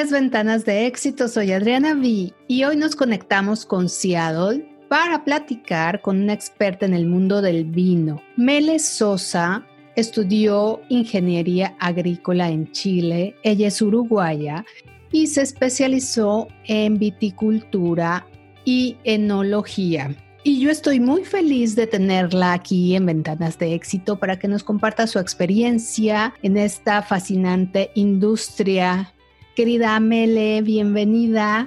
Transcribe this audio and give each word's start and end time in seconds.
es 0.00 0.12
Ventanas 0.12 0.64
de 0.64 0.86
Éxito, 0.86 1.26
soy 1.26 1.50
Adriana 1.50 1.92
V 1.92 2.32
y 2.46 2.62
hoy 2.62 2.76
nos 2.76 2.94
conectamos 2.94 3.66
con 3.66 3.88
Seattle 3.88 4.64
para 4.88 5.24
platicar 5.24 6.00
con 6.02 6.22
una 6.22 6.34
experta 6.34 6.86
en 6.86 6.94
el 6.94 7.04
mundo 7.04 7.42
del 7.42 7.64
vino. 7.64 8.22
Mele 8.36 8.78
Sosa 8.78 9.66
estudió 9.96 10.80
ingeniería 10.88 11.74
agrícola 11.80 12.48
en 12.48 12.70
Chile, 12.70 13.34
ella 13.42 13.66
es 13.66 13.82
uruguaya 13.82 14.64
y 15.10 15.26
se 15.26 15.42
especializó 15.42 16.46
en 16.66 16.98
viticultura 16.98 18.24
y 18.64 18.98
enología. 19.02 20.14
Y 20.44 20.60
yo 20.60 20.70
estoy 20.70 21.00
muy 21.00 21.24
feliz 21.24 21.74
de 21.74 21.88
tenerla 21.88 22.52
aquí 22.52 22.94
en 22.94 23.04
Ventanas 23.04 23.58
de 23.58 23.74
Éxito 23.74 24.16
para 24.16 24.38
que 24.38 24.46
nos 24.46 24.62
comparta 24.62 25.08
su 25.08 25.18
experiencia 25.18 26.34
en 26.42 26.56
esta 26.56 27.02
fascinante 27.02 27.90
industria. 27.96 29.12
Querida 29.58 29.96
Amele, 29.96 30.62
bienvenida. 30.62 31.66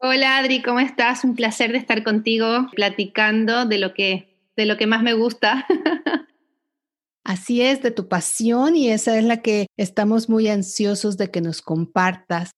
Hola 0.00 0.38
Adri, 0.38 0.60
¿cómo 0.60 0.80
estás? 0.80 1.22
Un 1.22 1.36
placer 1.36 1.70
de 1.70 1.78
estar 1.78 2.02
contigo 2.02 2.66
platicando 2.74 3.64
de 3.64 3.78
lo 3.78 3.94
que, 3.94 4.36
de 4.56 4.66
lo 4.66 4.76
que 4.76 4.88
más 4.88 5.04
me 5.04 5.12
gusta. 5.12 5.68
Así 7.24 7.62
es, 7.62 7.80
de 7.80 7.92
tu 7.92 8.08
pasión 8.08 8.74
y 8.74 8.88
esa 8.88 9.16
es 9.16 9.22
la 9.22 9.40
que 9.40 9.68
estamos 9.76 10.28
muy 10.28 10.48
ansiosos 10.48 11.16
de 11.16 11.30
que 11.30 11.40
nos 11.40 11.62
compartas. 11.62 12.50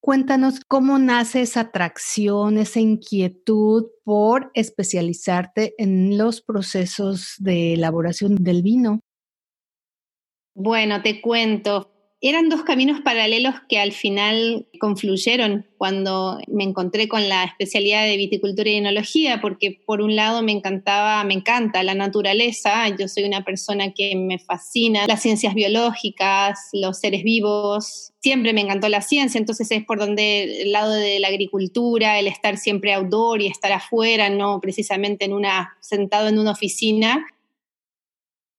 Cuéntanos 0.00 0.60
cómo 0.66 0.98
nace 0.98 1.42
esa 1.42 1.60
atracción, 1.60 2.56
esa 2.56 2.80
inquietud 2.80 3.88
por 4.04 4.50
especializarte 4.54 5.74
en 5.76 6.16
los 6.16 6.40
procesos 6.40 7.34
de 7.36 7.74
elaboración 7.74 8.36
del 8.36 8.62
vino. 8.62 9.00
Bueno, 10.54 11.02
te 11.02 11.20
cuento 11.20 11.89
eran 12.22 12.50
dos 12.50 12.62
caminos 12.64 13.00
paralelos 13.00 13.54
que 13.66 13.78
al 13.78 13.92
final 13.92 14.66
confluyeron 14.78 15.66
cuando 15.78 16.38
me 16.48 16.64
encontré 16.64 17.08
con 17.08 17.30
la 17.30 17.44
especialidad 17.44 18.04
de 18.04 18.18
viticultura 18.18 18.68
y 18.68 18.74
enología, 18.74 19.40
porque 19.40 19.80
por 19.86 20.02
un 20.02 20.14
lado 20.16 20.42
me 20.42 20.52
encantaba, 20.52 21.24
me 21.24 21.32
encanta 21.32 21.82
la 21.82 21.94
naturaleza, 21.94 22.86
yo 22.94 23.08
soy 23.08 23.24
una 23.24 23.42
persona 23.42 23.92
que 23.92 24.14
me 24.16 24.38
fascina 24.38 25.06
las 25.06 25.22
ciencias 25.22 25.54
biológicas, 25.54 26.68
los 26.74 26.98
seres 26.98 27.22
vivos, 27.22 28.12
siempre 28.20 28.52
me 28.52 28.60
encantó 28.60 28.90
la 28.90 29.00
ciencia, 29.00 29.38
entonces 29.38 29.70
es 29.70 29.82
por 29.86 29.98
donde 29.98 30.62
el 30.62 30.72
lado 30.72 30.92
de 30.92 31.20
la 31.20 31.28
agricultura, 31.28 32.18
el 32.18 32.26
estar 32.26 32.58
siempre 32.58 32.92
outdoor 32.92 33.40
y 33.40 33.46
estar 33.46 33.72
afuera, 33.72 34.28
no 34.28 34.60
precisamente 34.60 35.24
en 35.24 35.32
una 35.32 35.74
sentado 35.80 36.28
en 36.28 36.38
una 36.38 36.50
oficina. 36.50 37.24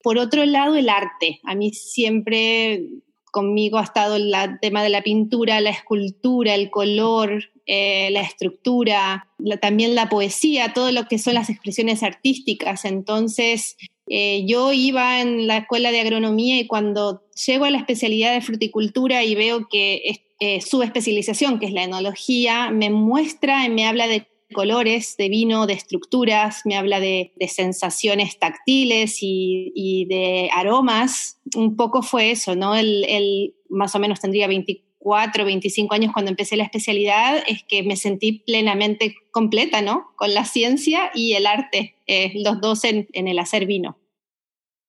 Por 0.01 0.17
otro 0.17 0.43
lado, 0.47 0.75
el 0.75 0.89
arte. 0.89 1.39
A 1.43 1.53
mí 1.53 1.73
siempre 1.73 2.87
conmigo 3.31 3.77
ha 3.77 3.83
estado 3.83 4.17
el 4.17 4.33
tema 4.61 4.83
de 4.83 4.89
la 4.89 5.01
pintura, 5.01 5.61
la 5.61 5.69
escultura, 5.69 6.53
el 6.53 6.69
color, 6.69 7.51
eh, 7.65 8.09
la 8.11 8.21
estructura, 8.21 9.27
también 9.61 9.95
la 9.95 10.09
poesía, 10.09 10.73
todo 10.73 10.91
lo 10.91 11.07
que 11.07 11.17
son 11.17 11.33
las 11.33 11.49
expresiones 11.49 12.03
artísticas. 12.03 12.85
Entonces, 12.85 13.77
eh, 14.07 14.43
yo 14.45 14.73
iba 14.73 15.21
en 15.21 15.47
la 15.47 15.57
escuela 15.57 15.91
de 15.91 16.01
agronomía 16.01 16.59
y 16.59 16.67
cuando 16.67 17.23
llego 17.45 17.65
a 17.65 17.71
la 17.71 17.77
especialidad 17.77 18.33
de 18.33 18.41
fruticultura 18.41 19.23
y 19.23 19.35
veo 19.35 19.67
que 19.69 20.19
eh, 20.39 20.59
su 20.59 20.83
especialización, 20.83 21.59
que 21.59 21.67
es 21.67 21.71
la 21.71 21.83
enología, 21.83 22.71
me 22.71 22.89
muestra 22.89 23.65
y 23.65 23.69
me 23.69 23.87
habla 23.87 24.07
de 24.07 24.27
colores, 24.51 25.15
de 25.17 25.29
vino, 25.29 25.65
de 25.67 25.73
estructuras, 25.73 26.61
me 26.65 26.75
habla 26.77 26.99
de, 26.99 27.33
sensaciones 27.47 28.39
táctiles 28.39 29.17
y, 29.21 30.05
de 30.09 30.49
aromas. 30.53 31.39
Un 31.55 31.75
poco 31.75 32.01
fue 32.01 32.31
eso, 32.31 32.55
¿no? 32.55 32.75
El, 32.75 33.55
más 33.69 33.95
o 33.95 33.99
menos 33.99 34.19
tendría 34.19 34.47
24, 34.47 35.45
25 35.45 35.93
años 35.93 36.13
cuando 36.13 36.29
empecé 36.29 36.55
la 36.57 36.63
especialidad, 36.63 37.43
es 37.47 37.63
que 37.63 37.83
me 37.83 37.95
sentí 37.95 38.43
plenamente 38.45 39.15
completa, 39.31 39.81
¿no? 39.81 40.11
Con 40.15 40.33
la 40.33 40.45
ciencia 40.45 41.11
y 41.13 41.33
el 41.33 41.45
arte, 41.45 41.95
eh, 42.07 42.33
los 42.43 42.61
dos 42.61 42.83
en, 42.83 43.07
en 43.13 43.27
el 43.27 43.39
hacer 43.39 43.65
vino. 43.65 43.97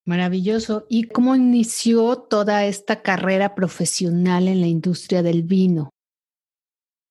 Maravilloso. 0.05 0.85
¿Y 0.89 1.05
cómo 1.05 1.37
inició 1.37 2.17
toda 2.17 2.65
esta 2.67 3.03
carrera 3.03 3.55
profesional 3.55 4.49
en 4.49 4.61
la 4.61 4.67
industria 4.67 5.23
del 5.23 5.45
vino? 5.45 5.91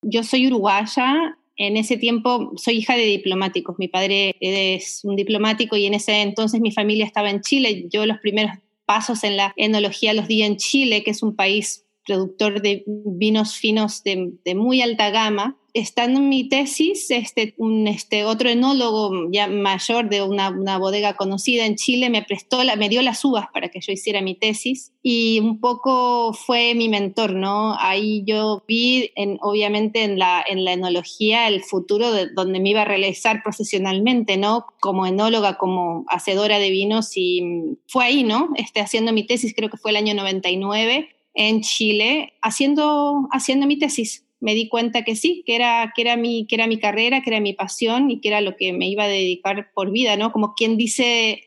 Yo 0.02 0.24
soy 0.24 0.48
uruguaya, 0.48 1.38
en 1.56 1.76
ese 1.76 1.96
tiempo 1.96 2.52
soy 2.56 2.78
hija 2.78 2.96
de 2.96 3.04
diplomáticos, 3.04 3.76
mi 3.78 3.88
padre 3.88 4.36
es 4.40 5.00
un 5.04 5.16
diplomático 5.16 5.76
y 5.76 5.86
en 5.86 5.94
ese 5.94 6.22
entonces 6.22 6.60
mi 6.60 6.72
familia 6.72 7.04
estaba 7.04 7.30
en 7.30 7.40
Chile. 7.40 7.86
Yo 7.90 8.06
los 8.06 8.18
primeros 8.18 8.52
pasos 8.86 9.24
en 9.24 9.36
la 9.36 9.52
enología 9.56 10.14
los 10.14 10.28
di 10.28 10.42
en 10.42 10.56
Chile, 10.56 11.04
que 11.04 11.10
es 11.10 11.22
un 11.22 11.36
país 11.36 11.86
productor 12.06 12.62
de 12.62 12.84
vinos 12.86 13.56
finos 13.56 14.02
de, 14.02 14.32
de 14.44 14.54
muy 14.54 14.82
alta 14.82 15.10
gama 15.10 15.56
estando 15.74 16.20
en 16.20 16.28
mi 16.28 16.48
tesis, 16.48 17.10
este, 17.10 17.54
un, 17.56 17.86
este, 17.88 18.24
otro 18.24 18.50
enólogo 18.50 19.30
ya 19.30 19.46
mayor 19.46 20.10
de 20.10 20.22
una, 20.22 20.50
una, 20.50 20.76
bodega 20.76 21.14
conocida 21.14 21.64
en 21.64 21.76
Chile 21.76 22.10
me 22.10 22.22
prestó, 22.22 22.62
la, 22.62 22.76
me 22.76 22.88
dio 22.88 23.00
las 23.00 23.24
uvas 23.24 23.46
para 23.52 23.70
que 23.70 23.80
yo 23.80 23.92
hiciera 23.92 24.20
mi 24.20 24.34
tesis 24.34 24.92
y 25.02 25.40
un 25.40 25.60
poco 25.60 26.34
fue 26.34 26.74
mi 26.74 26.88
mentor, 26.88 27.34
¿no? 27.34 27.74
Ahí 27.78 28.22
yo 28.26 28.64
vi, 28.68 29.12
en, 29.16 29.38
obviamente, 29.40 30.04
en 30.04 30.18
la, 30.18 30.44
en 30.46 30.64
la 30.64 30.74
enología 30.74 31.48
el 31.48 31.62
futuro 31.62 32.12
de 32.12 32.28
donde 32.28 32.60
me 32.60 32.70
iba 32.70 32.82
a 32.82 32.86
realizar 32.86 33.42
profesionalmente, 33.42 34.36
¿no? 34.36 34.66
Como 34.80 35.06
enóloga, 35.06 35.56
como 35.56 36.04
hacedora 36.08 36.58
de 36.58 36.70
vinos 36.70 37.16
y 37.16 37.42
fue 37.88 38.04
ahí, 38.04 38.24
¿no? 38.24 38.50
Este, 38.56 38.80
haciendo 38.80 39.12
mi 39.12 39.26
tesis, 39.26 39.54
creo 39.56 39.70
que 39.70 39.78
fue 39.78 39.92
el 39.92 39.96
año 39.96 40.14
99 40.14 41.08
en 41.34 41.62
Chile, 41.62 42.34
haciendo, 42.42 43.26
haciendo 43.32 43.66
mi 43.66 43.78
tesis 43.78 44.26
me 44.42 44.56
di 44.56 44.68
cuenta 44.68 45.04
que 45.04 45.14
sí, 45.14 45.44
que 45.46 45.54
era, 45.54 45.92
que, 45.94 46.02
era 46.02 46.16
mi, 46.16 46.46
que 46.46 46.56
era 46.56 46.66
mi 46.66 46.76
carrera, 46.78 47.22
que 47.22 47.30
era 47.30 47.40
mi 47.40 47.52
pasión 47.52 48.10
y 48.10 48.20
que 48.20 48.28
era 48.28 48.40
lo 48.40 48.56
que 48.56 48.72
me 48.72 48.88
iba 48.88 49.04
a 49.04 49.08
dedicar 49.08 49.70
por 49.72 49.92
vida, 49.92 50.16
¿no? 50.16 50.32
Como 50.32 50.54
quien 50.54 50.76
dice, 50.76 51.44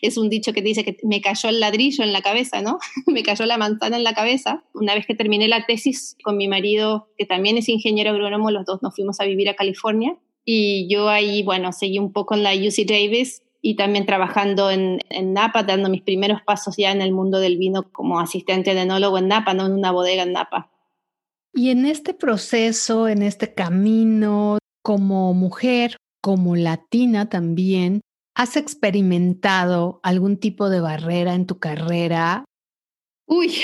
es 0.00 0.16
un 0.16 0.30
dicho 0.30 0.54
que 0.54 0.62
dice 0.62 0.82
que 0.82 0.96
me 1.02 1.20
cayó 1.20 1.50
el 1.50 1.60
ladrillo 1.60 2.02
en 2.02 2.14
la 2.14 2.22
cabeza, 2.22 2.62
¿no? 2.62 2.78
me 3.06 3.22
cayó 3.22 3.44
la 3.44 3.58
manzana 3.58 3.98
en 3.98 4.02
la 4.02 4.14
cabeza. 4.14 4.64
Una 4.72 4.94
vez 4.94 5.06
que 5.06 5.14
terminé 5.14 5.46
la 5.46 5.66
tesis 5.66 6.16
con 6.24 6.38
mi 6.38 6.48
marido, 6.48 7.08
que 7.18 7.26
también 7.26 7.58
es 7.58 7.68
ingeniero 7.68 8.12
agrónomo, 8.12 8.50
los 8.50 8.64
dos 8.64 8.82
nos 8.82 8.94
fuimos 8.94 9.20
a 9.20 9.24
vivir 9.24 9.50
a 9.50 9.54
California 9.54 10.16
y 10.46 10.88
yo 10.88 11.10
ahí, 11.10 11.42
bueno, 11.42 11.72
seguí 11.72 11.98
un 11.98 12.14
poco 12.14 12.34
en 12.34 12.44
la 12.44 12.54
UC 12.54 12.86
Davis 12.86 13.42
y 13.60 13.76
también 13.76 14.06
trabajando 14.06 14.70
en, 14.70 15.00
en, 15.10 15.34
Napa, 15.34 15.64
dando 15.64 15.90
mis 15.90 16.02
primeros 16.02 16.40
pasos 16.40 16.76
ya 16.78 16.92
en 16.92 17.02
el 17.02 17.12
mundo 17.12 17.40
del 17.40 17.58
vino 17.58 17.90
como 17.92 18.20
asistente 18.20 18.72
de 18.72 18.82
enólogo 18.82 19.18
en 19.18 19.28
Napa, 19.28 19.52
no 19.52 19.66
en 19.66 19.72
una 19.72 19.90
bodega 19.90 20.22
en 20.22 20.32
Napa. 20.32 20.70
Y 21.56 21.70
en 21.70 21.86
este 21.86 22.12
proceso, 22.12 23.08
en 23.08 23.22
este 23.22 23.54
camino, 23.54 24.58
como 24.82 25.32
mujer, 25.32 25.96
como 26.20 26.54
latina 26.54 27.30
también, 27.30 28.02
¿has 28.34 28.58
experimentado 28.58 29.98
algún 30.02 30.36
tipo 30.36 30.68
de 30.68 30.80
barrera 30.80 31.34
en 31.34 31.46
tu 31.46 31.58
carrera? 31.58 32.44
Uy, 33.26 33.54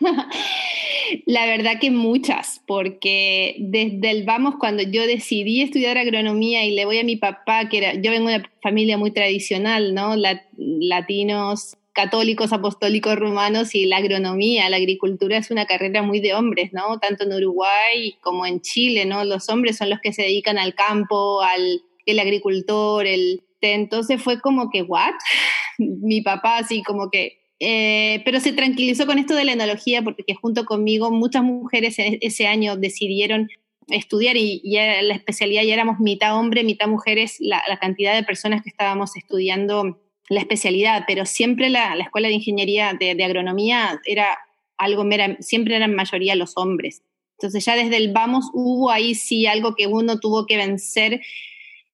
la 1.26 1.44
verdad 1.44 1.78
que 1.78 1.90
muchas, 1.90 2.62
porque 2.66 3.56
desde 3.58 4.10
el 4.10 4.24
vamos, 4.24 4.54
cuando 4.58 4.82
yo 4.82 5.06
decidí 5.06 5.60
estudiar 5.60 5.98
agronomía 5.98 6.64
y 6.64 6.74
le 6.74 6.86
voy 6.86 6.98
a 6.98 7.04
mi 7.04 7.16
papá, 7.16 7.68
que 7.68 7.76
era, 7.76 7.94
yo 7.94 8.10
vengo 8.10 8.30
de 8.30 8.36
una 8.36 8.50
familia 8.62 8.96
muy 8.96 9.10
tradicional, 9.10 9.92
¿no? 9.92 10.14
latinos, 10.56 11.76
católicos, 11.96 12.52
apostólicos 12.52 13.16
romanos 13.16 13.74
y 13.74 13.86
la 13.86 13.96
agronomía, 13.96 14.68
la 14.68 14.76
agricultura 14.76 15.38
es 15.38 15.50
una 15.50 15.64
carrera 15.64 16.02
muy 16.02 16.20
de 16.20 16.34
hombres, 16.34 16.74
¿no? 16.74 16.98
Tanto 17.00 17.24
en 17.24 17.32
Uruguay 17.32 18.18
como 18.20 18.44
en 18.44 18.60
Chile, 18.60 19.06
¿no? 19.06 19.24
Los 19.24 19.48
hombres 19.48 19.78
son 19.78 19.88
los 19.88 19.98
que 20.00 20.12
se 20.12 20.22
dedican 20.22 20.58
al 20.58 20.74
campo, 20.74 21.40
al 21.40 21.82
el 22.04 22.20
agricultor, 22.20 23.06
el... 23.06 23.42
Entonces 23.60 24.22
fue 24.22 24.40
como 24.40 24.70
que, 24.70 24.82
¿what? 24.82 25.14
Mi 25.78 26.20
papá 26.20 26.58
así 26.58 26.82
como 26.82 27.10
que... 27.10 27.38
Eh, 27.58 28.20
pero 28.26 28.38
se 28.38 28.52
tranquilizó 28.52 29.06
con 29.06 29.18
esto 29.18 29.34
de 29.34 29.46
la 29.46 29.52
enología 29.52 30.02
porque 30.02 30.34
junto 30.34 30.66
conmigo 30.66 31.10
muchas 31.10 31.42
mujeres 31.42 31.96
ese 31.98 32.46
año 32.46 32.76
decidieron 32.76 33.48
estudiar 33.88 34.36
y, 34.36 34.60
la 34.62 35.14
especialidad 35.14 35.62
ya 35.62 35.72
éramos 35.72 35.98
mitad 35.98 36.38
hombre, 36.38 36.64
mitad 36.64 36.86
mujeres, 36.86 37.38
la 37.40 37.78
cantidad 37.80 38.14
de 38.14 38.24
personas 38.24 38.62
que 38.62 38.68
estábamos 38.68 39.16
estudiando 39.16 39.98
la 40.28 40.40
especialidad, 40.40 41.04
pero 41.06 41.24
siempre 41.24 41.70
la, 41.70 41.94
escuela 41.94 42.28
de 42.28 42.34
ingeniería 42.34 42.94
de, 42.98 43.22
agronomía 43.22 44.00
era 44.04 44.38
algo, 44.76 45.04
mera, 45.04 45.36
siempre 45.40 45.76
eran 45.76 45.94
mayoría 45.94 46.34
los 46.34 46.56
hombres. 46.56 47.02
Entonces 47.38 47.64
ya 47.64 47.76
desde 47.76 47.96
el 47.96 48.12
vamos 48.12 48.50
hubo 48.52 48.90
ahí 48.90 49.14
sí 49.14 49.46
algo 49.46 49.74
que 49.74 49.86
uno 49.86 50.18
tuvo 50.18 50.46
que 50.46 50.56
vencer, 50.56 51.20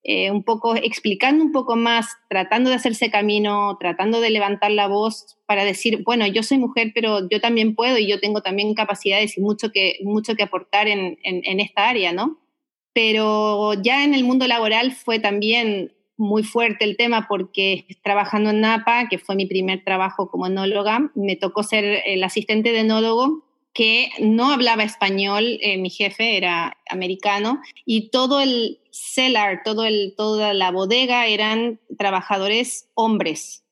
eh, 0.05 0.31
un 0.31 0.43
poco 0.43 0.75
explicando 0.75 1.45
un 1.45 1.53
poco 1.53 1.77
más, 1.77 2.09
tratando 2.29 2.71
de 2.71 2.77
hacerse 2.77 3.11
camino, 3.11 3.77
tratando 3.79 4.21
de 4.21 4.31
levantar 4.31 4.71
la 4.71 4.89
voz 4.89 5.37
para 5.47 5.65
decir, 5.65 6.03
bueno, 6.05 6.27
yo 6.27 6.43
soy 6.43 6.59
mujer, 6.59 6.93
pero 6.95 7.29
yo 7.29 7.41
también 7.41 7.75
puedo 7.75 7.99
y 7.99 8.09
yo 8.09 8.19
tengo 8.19 8.41
también 8.41 8.75
capacidades 8.75 9.37
y 9.37 9.41
mucho 9.41 9.71
que, 9.71 9.99
mucho 10.03 10.35
que 10.35 10.43
aportar 10.43 10.89
en, 10.89 11.19
en 11.23 11.61
esta 11.61 11.89
área, 11.89 12.13
¿no? 12.13 12.39
Pero 12.95 13.75
ya 13.75 14.05
en 14.05 14.15
el 14.15 14.25
mundo 14.25 14.47
laboral 14.47 14.93
fue 14.93 15.19
también 15.19 15.93
muy 16.17 16.43
fuerte 16.43 16.85
el 16.85 16.97
tema 16.97 17.27
porque 17.29 17.87
trabajando 18.03 18.51
en 18.51 18.61
Napa, 18.61 19.09
que 19.09 19.19
fue 19.19 19.35
mi 19.35 19.47
primer 19.47 19.83
trabajo 19.85 20.31
como 20.31 20.47
enóloga, 20.47 21.11
me 21.15 21.37
tocó 21.37 21.63
ser 21.63 22.03
el 22.07 22.23
asistente 22.25 22.73
de 22.73 22.81
enólogo 22.81 23.45
que 23.73 24.11
no 24.21 24.51
hablaba 24.51 24.83
español, 24.83 25.59
eh, 25.63 25.79
mi 25.79 25.91
jefe 25.91 26.37
era 26.37 26.77
americano, 26.91 27.61
y 27.87 28.11
todo 28.11 28.41
el 28.41 28.81
cellar, 28.91 29.63
todo 29.65 29.85
el, 29.85 30.15
toda 30.17 30.53
la 30.53 30.71
bodega 30.71 31.27
eran 31.27 31.81
trabajadores 31.99 32.91
hombres. 32.95 33.65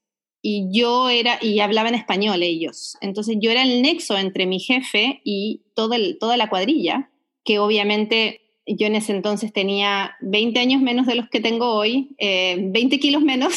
Y 0.42 0.68
yo 0.72 1.10
era, 1.10 1.38
y 1.42 1.60
hablaban 1.60 1.94
español 1.94 2.42
ellos. 2.42 2.96
Entonces 3.02 3.36
yo 3.40 3.50
era 3.50 3.62
el 3.62 3.82
nexo 3.82 4.16
entre 4.16 4.46
mi 4.46 4.58
jefe 4.58 5.20
y 5.22 5.64
todo 5.74 5.92
el, 5.92 6.18
toda 6.18 6.38
la 6.38 6.48
cuadrilla, 6.48 7.10
que 7.44 7.58
obviamente 7.58 8.40
yo 8.76 8.86
en 8.86 8.96
ese 8.96 9.12
entonces 9.12 9.52
tenía 9.52 10.16
20 10.20 10.58
años 10.60 10.80
menos 10.80 11.06
de 11.06 11.14
los 11.14 11.28
que 11.28 11.40
tengo 11.40 11.74
hoy, 11.74 12.14
20 12.18 12.78
eh, 12.78 13.00
kilos 13.00 13.22
menos. 13.22 13.54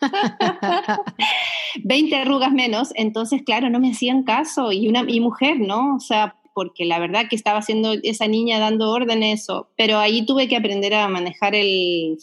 20 1.84 2.16
arrugas 2.16 2.52
menos, 2.52 2.90
entonces, 2.94 3.42
claro, 3.42 3.70
no 3.70 3.80
me 3.80 3.90
hacían 3.90 4.24
caso. 4.24 4.72
Y 4.72 4.88
una 4.88 5.04
y 5.06 5.20
mujer, 5.20 5.58
¿no? 5.58 5.96
O 5.96 6.00
sea, 6.00 6.36
porque 6.56 6.86
la 6.86 6.98
verdad 6.98 7.26
que 7.28 7.36
estaba 7.36 7.58
haciendo 7.58 7.92
esa 8.02 8.28
niña 8.28 8.58
dando 8.58 8.90
órdenes, 8.90 9.46
pero 9.76 9.98
ahí 9.98 10.24
tuve 10.24 10.48
que 10.48 10.56
aprender 10.56 10.94
a 10.94 11.06
manejar 11.06 11.54
el, 11.54 12.16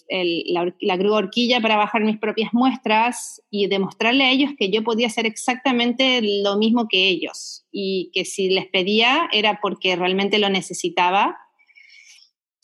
la, 0.48 0.74
la 0.82 0.98
grúa 0.98 1.20
horquilla 1.20 1.62
para 1.62 1.78
bajar 1.78 2.02
mis 2.04 2.18
propias 2.18 2.52
muestras 2.52 3.44
y 3.52 3.68
demostrarle 3.68 4.24
a 4.24 4.32
ellos 4.32 4.50
que 4.58 4.72
yo 4.72 4.84
podía 4.84 5.06
hacer 5.06 5.28
exactamente 5.28 6.20
lo 6.42 6.58
mismo 6.58 6.88
que 6.88 7.10
ellos 7.10 7.68
y 7.72 8.10
que 8.12 8.26
si 8.26 8.50
les 8.50 8.66
pedía 8.66 9.30
era 9.32 9.60
porque 9.62 9.96
realmente 9.96 10.40
lo 10.40 10.50
necesitaba 10.50 11.38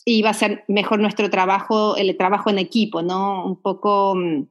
iba 0.06 0.30
a 0.30 0.34
ser 0.34 0.64
mejor 0.68 1.00
nuestro 1.00 1.30
trabajo, 1.30 1.96
el 1.98 2.16
trabajo 2.18 2.50
en 2.50 2.60
equipo, 2.60 3.02
¿no? 3.02 3.46
Un 3.46 3.62
poco 3.62 4.16
mm, 4.16 4.48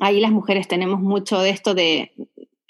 ahí 0.00 0.20
las 0.20 0.32
mujeres 0.32 0.68
tenemos 0.68 1.00
mucho 1.00 1.40
de 1.40 1.50
esto 1.50 1.74
de, 1.74 2.12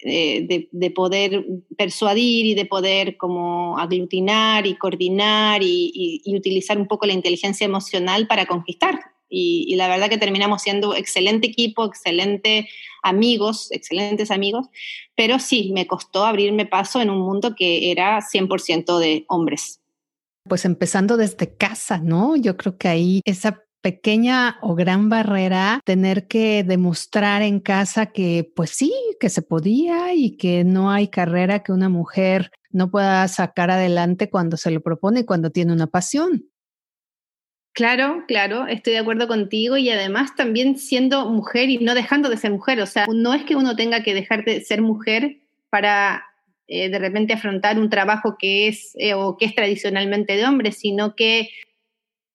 de, 0.04 0.90
poder 0.94 1.46
persuadir 1.76 2.46
y 2.46 2.54
de 2.54 2.66
poder 2.66 3.16
como 3.16 3.78
aglutinar 3.78 4.66
y 4.66 4.76
coordinar 4.76 5.62
y, 5.62 6.22
utilizar 6.26 6.78
un 6.78 6.86
poco 6.86 7.06
la 7.06 7.12
inteligencia 7.12 7.64
emocional 7.64 8.26
para 8.26 8.46
conquistar. 8.46 9.00
Y, 9.28 9.74
la 9.76 9.88
verdad 9.88 10.10
que 10.10 10.18
terminamos 10.18 10.62
siendo 10.62 10.94
excelente 10.94 11.46
equipo, 11.48 11.84
excelente 11.84 12.68
amigos, 13.02 13.70
excelentes 13.72 14.30
amigos, 14.30 14.66
pero 15.16 15.38
sí, 15.38 15.72
me 15.72 15.86
costó 15.86 16.24
abrirme 16.24 16.66
paso 16.66 17.00
en 17.00 17.10
un 17.10 17.20
mundo 17.20 17.54
que 17.54 17.90
era 17.90 18.20
100% 18.20 18.98
de 18.98 19.24
hombres. 19.28 19.80
Pues 20.48 20.64
empezando 20.64 21.16
desde 21.16 21.56
casa, 21.56 21.98
¿no? 21.98 22.36
Yo 22.36 22.56
creo 22.56 22.76
que 22.76 22.88
ahí 22.88 23.20
esa 23.24 23.64
pequeña 23.84 24.56
o 24.62 24.74
gran 24.74 25.10
barrera 25.10 25.80
tener 25.84 26.26
que 26.26 26.64
demostrar 26.64 27.42
en 27.42 27.60
casa 27.60 28.06
que 28.06 28.50
pues 28.56 28.70
sí, 28.70 28.92
que 29.20 29.28
se 29.28 29.42
podía 29.42 30.14
y 30.14 30.38
que 30.38 30.64
no 30.64 30.90
hay 30.90 31.08
carrera 31.08 31.62
que 31.62 31.72
una 31.72 31.90
mujer 31.90 32.50
no 32.70 32.90
pueda 32.90 33.28
sacar 33.28 33.70
adelante 33.70 34.30
cuando 34.30 34.56
se 34.56 34.70
lo 34.70 34.80
propone 34.80 35.20
y 35.20 35.24
cuando 35.24 35.50
tiene 35.50 35.74
una 35.74 35.86
pasión. 35.86 36.48
Claro, 37.74 38.24
claro, 38.26 38.66
estoy 38.68 38.94
de 38.94 39.00
acuerdo 39.00 39.28
contigo 39.28 39.76
y 39.76 39.90
además 39.90 40.34
también 40.34 40.78
siendo 40.78 41.28
mujer 41.28 41.68
y 41.68 41.78
no 41.78 41.94
dejando 41.94 42.28
de 42.30 42.36
ser 42.36 42.52
mujer, 42.52 42.80
o 42.80 42.86
sea, 42.86 43.06
no 43.12 43.34
es 43.34 43.44
que 43.44 43.56
uno 43.56 43.76
tenga 43.76 44.02
que 44.02 44.14
dejar 44.14 44.44
de 44.44 44.62
ser 44.62 44.80
mujer 44.80 45.42
para 45.70 46.24
eh, 46.66 46.88
de 46.88 46.98
repente 46.98 47.34
afrontar 47.34 47.78
un 47.78 47.90
trabajo 47.90 48.36
que 48.38 48.68
es 48.68 48.92
eh, 48.94 49.12
o 49.14 49.36
que 49.36 49.44
es 49.44 49.54
tradicionalmente 49.54 50.36
de 50.36 50.46
hombres, 50.46 50.78
sino 50.78 51.14
que 51.14 51.50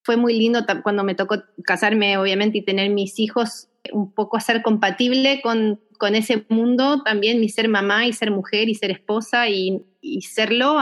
fue 0.04 0.18
muy 0.18 0.38
lindo 0.38 0.66
cuando 0.84 1.04
me 1.04 1.16
tocó 1.16 1.44
casarme, 1.64 2.18
obviamente, 2.18 2.60
y 2.60 2.62
tener 2.64 2.90
mis 2.90 3.20
hijos, 3.20 3.70
un 3.92 4.14
poco 4.14 4.40
ser 4.40 4.62
compatible 4.62 5.42
con, 5.42 5.80
con 5.98 6.16
ese 6.16 6.46
mundo, 6.50 7.02
también 7.04 7.40
mi 7.40 7.50
ser 7.50 7.70
mamá 7.70 8.06
y 8.06 8.14
ser 8.14 8.32
mujer 8.32 8.70
y 8.70 8.76
ser 8.76 8.92
esposa 8.92 9.50
y, 9.50 9.84
y 10.02 10.22
serlo 10.22 10.78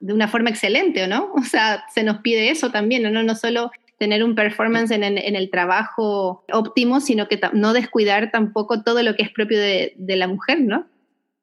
de 0.00 0.12
una 0.12 0.28
forma 0.28 0.50
excelente, 0.50 1.06
¿no? 1.06 1.32
O 1.36 1.42
sea, 1.42 1.84
se 1.94 2.02
nos 2.02 2.18
pide 2.18 2.50
eso 2.50 2.70
también, 2.70 3.02
¿no? 3.02 3.22
No 3.22 3.34
solo 3.34 3.70
tener 3.98 4.24
un 4.24 4.34
performance 4.34 4.90
en, 4.90 5.04
el 5.04 5.50
trabajo 5.50 6.44
óptimo, 6.52 7.00
sino 7.00 7.28
que 7.28 7.40
no 7.52 7.72
descuidar 7.72 8.32
tampoco 8.32 8.82
todo 8.82 9.02
lo 9.02 9.14
que 9.14 9.22
es 9.22 9.30
propio 9.30 9.60
de 9.60 10.16
la 10.16 10.26
mujer, 10.26 10.60
¿no? 10.60 10.86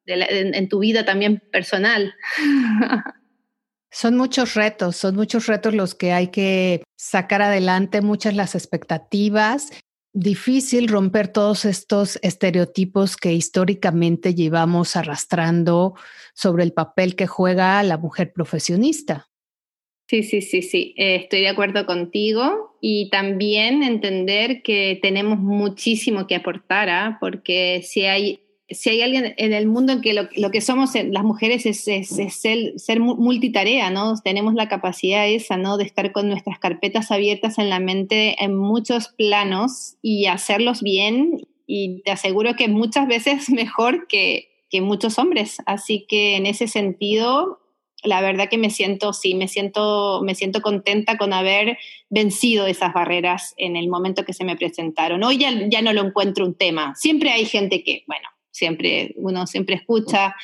En, 0.06 0.68
tu 0.68 0.80
vida 0.80 1.04
también 1.04 1.42
personal. 1.50 2.14
Son 3.90 4.16
muchos 4.16 4.54
retos, 4.54 4.96
son 4.96 5.16
muchos 5.16 5.48
retos 5.48 5.74
los 5.74 5.94
que 5.94 6.12
hay 6.12 6.28
que 6.28 6.82
sacar 6.96 7.42
adelante, 7.42 8.00
muchas 8.00 8.34
las 8.34 8.54
expectativas. 8.54 9.70
Difícil 10.14 10.88
romper 10.88 11.28
todos 11.28 11.66
estos 11.66 12.18
estereotipos 12.22 13.18
que 13.18 13.34
históricamente 13.34 14.34
llevamos 14.34 14.96
arrastrando 14.96 15.92
sobre 16.34 16.64
el 16.64 16.72
papel 16.72 17.16
que 17.16 17.26
juega 17.26 17.82
la 17.82 17.98
mujer 17.98 18.32
profesionista. 18.32 19.28
Sí, 20.08 20.22
sí, 20.22 20.42
sí, 20.42 20.62
sí, 20.62 20.94
eh, 20.96 21.16
estoy 21.16 21.40
de 21.40 21.48
acuerdo 21.48 21.86
contigo 21.86 22.76
y 22.80 23.08
también 23.10 23.82
entender 23.82 24.62
que 24.62 24.98
tenemos 25.00 25.38
muchísimo 25.38 26.26
que 26.26 26.34
aportar, 26.34 26.90
¿ah? 26.90 27.18
porque 27.20 27.80
si 27.82 28.04
hay 28.04 28.40
si 28.74 28.90
hay 28.90 29.02
alguien 29.02 29.34
en 29.36 29.52
el 29.52 29.66
mundo 29.66 29.92
en 29.92 30.00
que 30.00 30.12
lo, 30.12 30.50
que 30.50 30.60
somos 30.60 30.90
las 30.94 31.24
mujeres 31.24 31.66
es, 31.66 31.84
ser, 31.84 33.00
multitarea, 33.00 33.90
¿no? 33.90 34.14
Tenemos 34.22 34.54
la 34.54 34.68
capacidad 34.68 35.28
esa, 35.28 35.56
¿no? 35.56 35.76
De 35.76 35.84
estar 35.84 36.12
con 36.12 36.28
nuestras 36.28 36.58
carpetas 36.58 37.10
abiertas 37.10 37.58
en 37.58 37.70
la 37.70 37.80
mente 37.80 38.42
en 38.42 38.56
muchos 38.56 39.08
planos 39.08 39.96
y 40.02 40.26
hacerlos 40.26 40.82
bien 40.82 41.46
y 41.66 42.02
te 42.02 42.10
aseguro 42.10 42.54
que 42.54 42.68
muchas 42.68 43.06
veces 43.08 43.50
mejor 43.50 44.06
que, 44.06 44.50
que 44.70 44.80
muchos 44.80 45.18
hombres. 45.18 45.58
Así 45.66 46.06
que 46.08 46.36
en 46.36 46.46
ese 46.46 46.68
sentido, 46.68 47.60
la 48.02 48.20
verdad 48.20 48.48
que 48.48 48.58
me 48.58 48.70
siento, 48.70 49.12
sí, 49.12 49.34
me 49.34 49.48
siento, 49.48 50.20
me 50.24 50.34
siento 50.34 50.60
contenta 50.60 51.16
con 51.16 51.32
haber 51.32 51.78
vencido 52.10 52.66
esas 52.66 52.92
barreras 52.92 53.54
en 53.56 53.76
el 53.76 53.88
momento 53.88 54.24
que 54.24 54.32
se 54.32 54.44
me 54.44 54.56
presentaron. 54.56 55.22
Hoy 55.22 55.38
ya, 55.38 55.52
ya 55.68 55.82
no 55.82 55.92
lo 55.92 56.02
encuentro 56.02 56.44
un 56.44 56.54
tema. 56.54 56.94
Siempre 56.96 57.30
hay 57.30 57.44
gente 57.44 57.84
que, 57.84 58.04
bueno, 58.06 58.28
siempre, 58.52 59.14
uno 59.16 59.46
siempre 59.48 59.74
escucha 59.74 60.36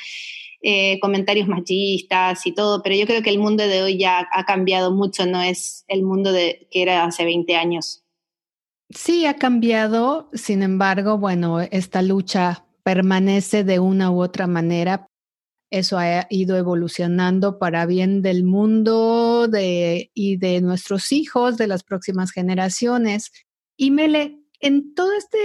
eh, 0.61 0.99
comentarios 0.99 1.47
machistas 1.47 2.45
y 2.45 2.51
todo, 2.53 2.83
pero 2.83 2.93
yo 2.93 3.05
creo 3.05 3.21
que 3.21 3.29
el 3.29 3.39
mundo 3.39 3.65
de 3.65 3.81
hoy 3.81 3.97
ya 3.97 4.27
ha 4.29 4.43
cambiado 4.43 4.91
mucho, 4.91 5.25
no 5.25 5.41
es 5.41 5.85
el 5.87 6.03
mundo 6.03 6.33
de, 6.33 6.67
que 6.69 6.81
era 6.81 7.05
hace 7.05 7.23
20 7.23 7.55
años. 7.55 8.03
Sí, 8.89 9.25
ha 9.25 9.35
cambiado, 9.35 10.29
sin 10.33 10.61
embargo, 10.61 11.17
bueno, 11.17 11.61
esta 11.61 12.01
lucha 12.01 12.65
permanece 12.83 13.63
de 13.63 13.79
una 13.79 14.11
u 14.11 14.21
otra 14.21 14.47
manera. 14.47 15.07
Eso 15.71 15.97
ha 15.97 16.27
ido 16.29 16.57
evolucionando 16.57 17.57
para 17.57 17.85
bien 17.85 18.21
del 18.21 18.43
mundo 18.43 19.47
de, 19.47 20.11
y 20.13 20.35
de 20.37 20.59
nuestros 20.59 21.13
hijos, 21.13 21.55
de 21.55 21.67
las 21.67 21.83
próximas 21.83 22.31
generaciones. 22.31 23.31
Y 23.77 23.91
Mele, 23.91 24.39
en 24.59 24.93
todo 24.93 25.13
este 25.13 25.37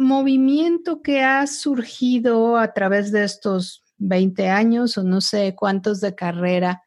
movimiento 0.00 1.02
que 1.02 1.20
ha 1.20 1.46
surgido 1.46 2.56
a 2.56 2.72
través 2.72 3.12
de 3.12 3.24
estos 3.24 3.84
20 3.98 4.48
años 4.48 4.96
o 4.98 5.04
no 5.04 5.20
sé 5.20 5.54
cuántos 5.54 6.00
de 6.00 6.14
carrera, 6.14 6.82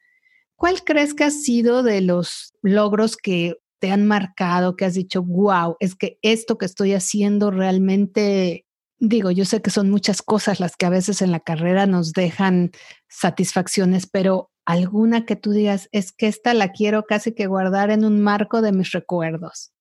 ¿cuál 0.55 0.83
crees 0.83 1.13
que 1.13 1.23
ha 1.23 1.29
sido 1.29 1.83
de 1.83 2.01
los 2.01 2.53
logros 2.61 3.15
que 3.15 3.55
te 3.79 3.91
han 3.91 4.07
marcado, 4.07 4.75
que 4.75 4.85
has 4.85 4.95
dicho, 4.95 5.21
wow, 5.21 5.75
es 5.79 5.95
que 5.95 6.17
esto 6.21 6.57
que 6.57 6.65
estoy 6.65 6.93
haciendo 6.93 7.51
realmente, 7.51 8.65
digo, 8.97 9.29
yo 9.29 9.45
sé 9.45 9.61
que 9.61 9.71
son 9.71 9.89
muchas 9.89 10.21
cosas 10.21 10.59
las 10.59 10.75
que 10.77 10.85
a 10.85 10.89
veces 10.89 11.21
en 11.21 11.31
la 11.31 11.41
carrera 11.41 11.85
nos 11.85 12.13
dejan 12.13 12.71
satisfacciones, 13.09 14.07
pero 14.07 14.51
alguna 14.65 15.25
que 15.25 15.35
tú 15.35 15.51
digas, 15.51 15.89
es 15.91 16.13
que 16.13 16.27
esta 16.27 16.53
la 16.53 16.71
quiero 16.71 17.03
casi 17.03 17.33
que 17.33 17.45
guardar 17.45 17.91
en 17.91 18.05
un 18.05 18.21
marco 18.21 18.61
de 18.61 18.71
mis 18.71 18.91
recuerdos. 18.91 19.73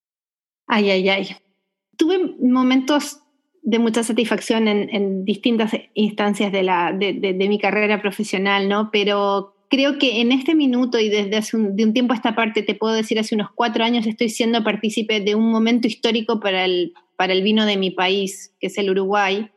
Ay, 0.67 0.91
ay, 0.91 1.09
ay. 1.09 1.37
Tuve 1.97 2.19
momentos 2.41 3.22
de 3.63 3.79
mucha 3.79 4.03
satisfacción 4.03 4.67
en, 4.67 5.25
distintas 5.25 5.73
instancias 5.95 6.53
de, 6.53 6.63
la, 6.65 6.93
de, 6.93 7.47
mi 7.49 7.59
carrera 7.59 8.03
profesional, 8.03 8.69
¿no? 8.69 8.91
Pero 8.91 9.55
creo 9.69 9.99
que 9.99 10.21
en 10.21 10.33
este 10.33 10.55
minuto 10.55 10.99
y 10.99 11.09
desde 11.09 11.37
hace 11.37 11.57
un, 11.57 11.77
de 11.77 11.85
un 11.85 11.93
tiempo 11.93 12.13
a 12.13 12.17
esta 12.17 12.35
parte, 12.35 12.63
te 12.63 12.75
puedo 12.75 12.95
decir, 12.95 13.19
hace 13.19 13.35
unos 13.35 13.51
cuatro 13.55 13.85
años 13.85 14.07
estoy 14.07 14.29
siendo 14.29 14.65
partícipe 14.65 15.21
de 15.21 15.35
un 15.37 15.51
momento 15.51 15.87
histórico 15.87 16.41
para 16.41 16.65
el, 16.65 16.93
para 17.17 17.33
el 17.33 17.43
vino 17.43 17.65
de 17.65 17.77
mi 17.77 17.91
país, 17.91 18.53
que 18.61 18.67
es 18.67 18.77
el 18.79 18.91
Uruguay, 18.91 19.49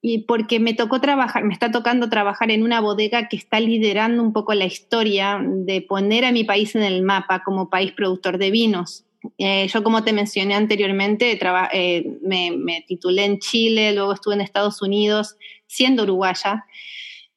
y 0.00 0.20
porque 0.20 0.60
me 0.60 0.72
tocó 0.72 1.00
trabajar, 1.00 1.44
me 1.44 1.52
está 1.52 1.70
tocando 1.70 2.08
trabajar 2.08 2.50
en 2.50 2.62
una 2.62 2.80
bodega 2.80 3.28
que 3.28 3.36
está 3.36 3.60
liderando 3.60 4.22
un 4.22 4.32
poco 4.32 4.54
la 4.54 4.64
historia 4.64 5.40
de 5.44 5.82
poner 5.82 6.24
a 6.24 6.32
mi 6.32 6.44
país 6.44 6.74
en 6.74 6.82
el 6.82 7.02
mapa 7.02 7.42
como 7.42 7.68
país 7.68 7.92
productor 7.92 8.38
de 8.38 8.50
vinos. 8.50 9.04
Eh, 9.38 9.68
yo, 9.68 9.82
como 9.82 10.02
te 10.02 10.12
mencioné 10.12 10.54
anteriormente, 10.54 11.38
eh, 11.72 12.18
me, 12.22 12.84
titulé 12.86 13.24
en 13.24 13.38
Chile, 13.38 13.92
luego 13.92 14.14
estuve 14.14 14.34
en 14.34 14.40
Estados 14.40 14.82
Unidos, 14.82 15.36
siendo 15.66 16.04
uruguaya. 16.04 16.64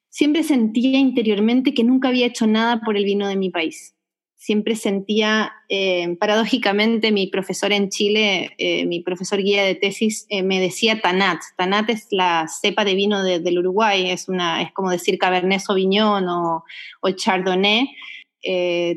Siempre 0.09 0.43
sentía 0.43 0.99
interiormente 0.99 1.73
que 1.73 1.83
nunca 1.83 2.09
había 2.09 2.27
hecho 2.27 2.47
nada 2.47 2.81
por 2.81 2.97
el 2.97 3.05
vino 3.05 3.27
de 3.27 3.35
mi 3.35 3.49
país. 3.49 3.95
siempre 4.35 4.75
sentía, 4.75 5.53
eh, 5.69 6.17
paradójicamente, 6.19 7.13
mi 7.13 7.27
profesor 7.27 7.71
en 7.71 7.87
Chile, 7.87 8.51
eh, 8.57 8.85
mi 8.85 8.99
profesor 8.99 9.41
guía 9.41 9.63
de 9.63 9.73
tesis, 9.75 10.25
eh, 10.27 10.43
me 10.43 10.59
decía 10.59 10.99
Tanat. 10.99 11.39
Tanat 11.55 11.89
es 11.89 12.07
la 12.11 12.47
cepa 12.49 12.83
de 12.83 12.93
vino 12.93 13.23
del 13.23 13.57
Uruguay, 13.57 14.09
es, 14.09 14.27
una, 14.27 14.61
es 14.61 14.73
como 14.73 14.91
decir 14.91 15.17
Cabernet 15.17 15.61
Sauvignon 15.61 16.27
o, 16.27 16.65
o 16.99 17.09
Chardonnay. 17.11 17.89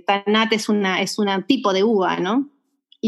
Tanat 0.04 0.52
es 0.52 0.68
un 0.68 0.84
es 0.84 1.16
una 1.20 1.46
tipo 1.46 1.72
de 1.72 1.84
uva, 1.84 2.16
¿no? 2.16 2.50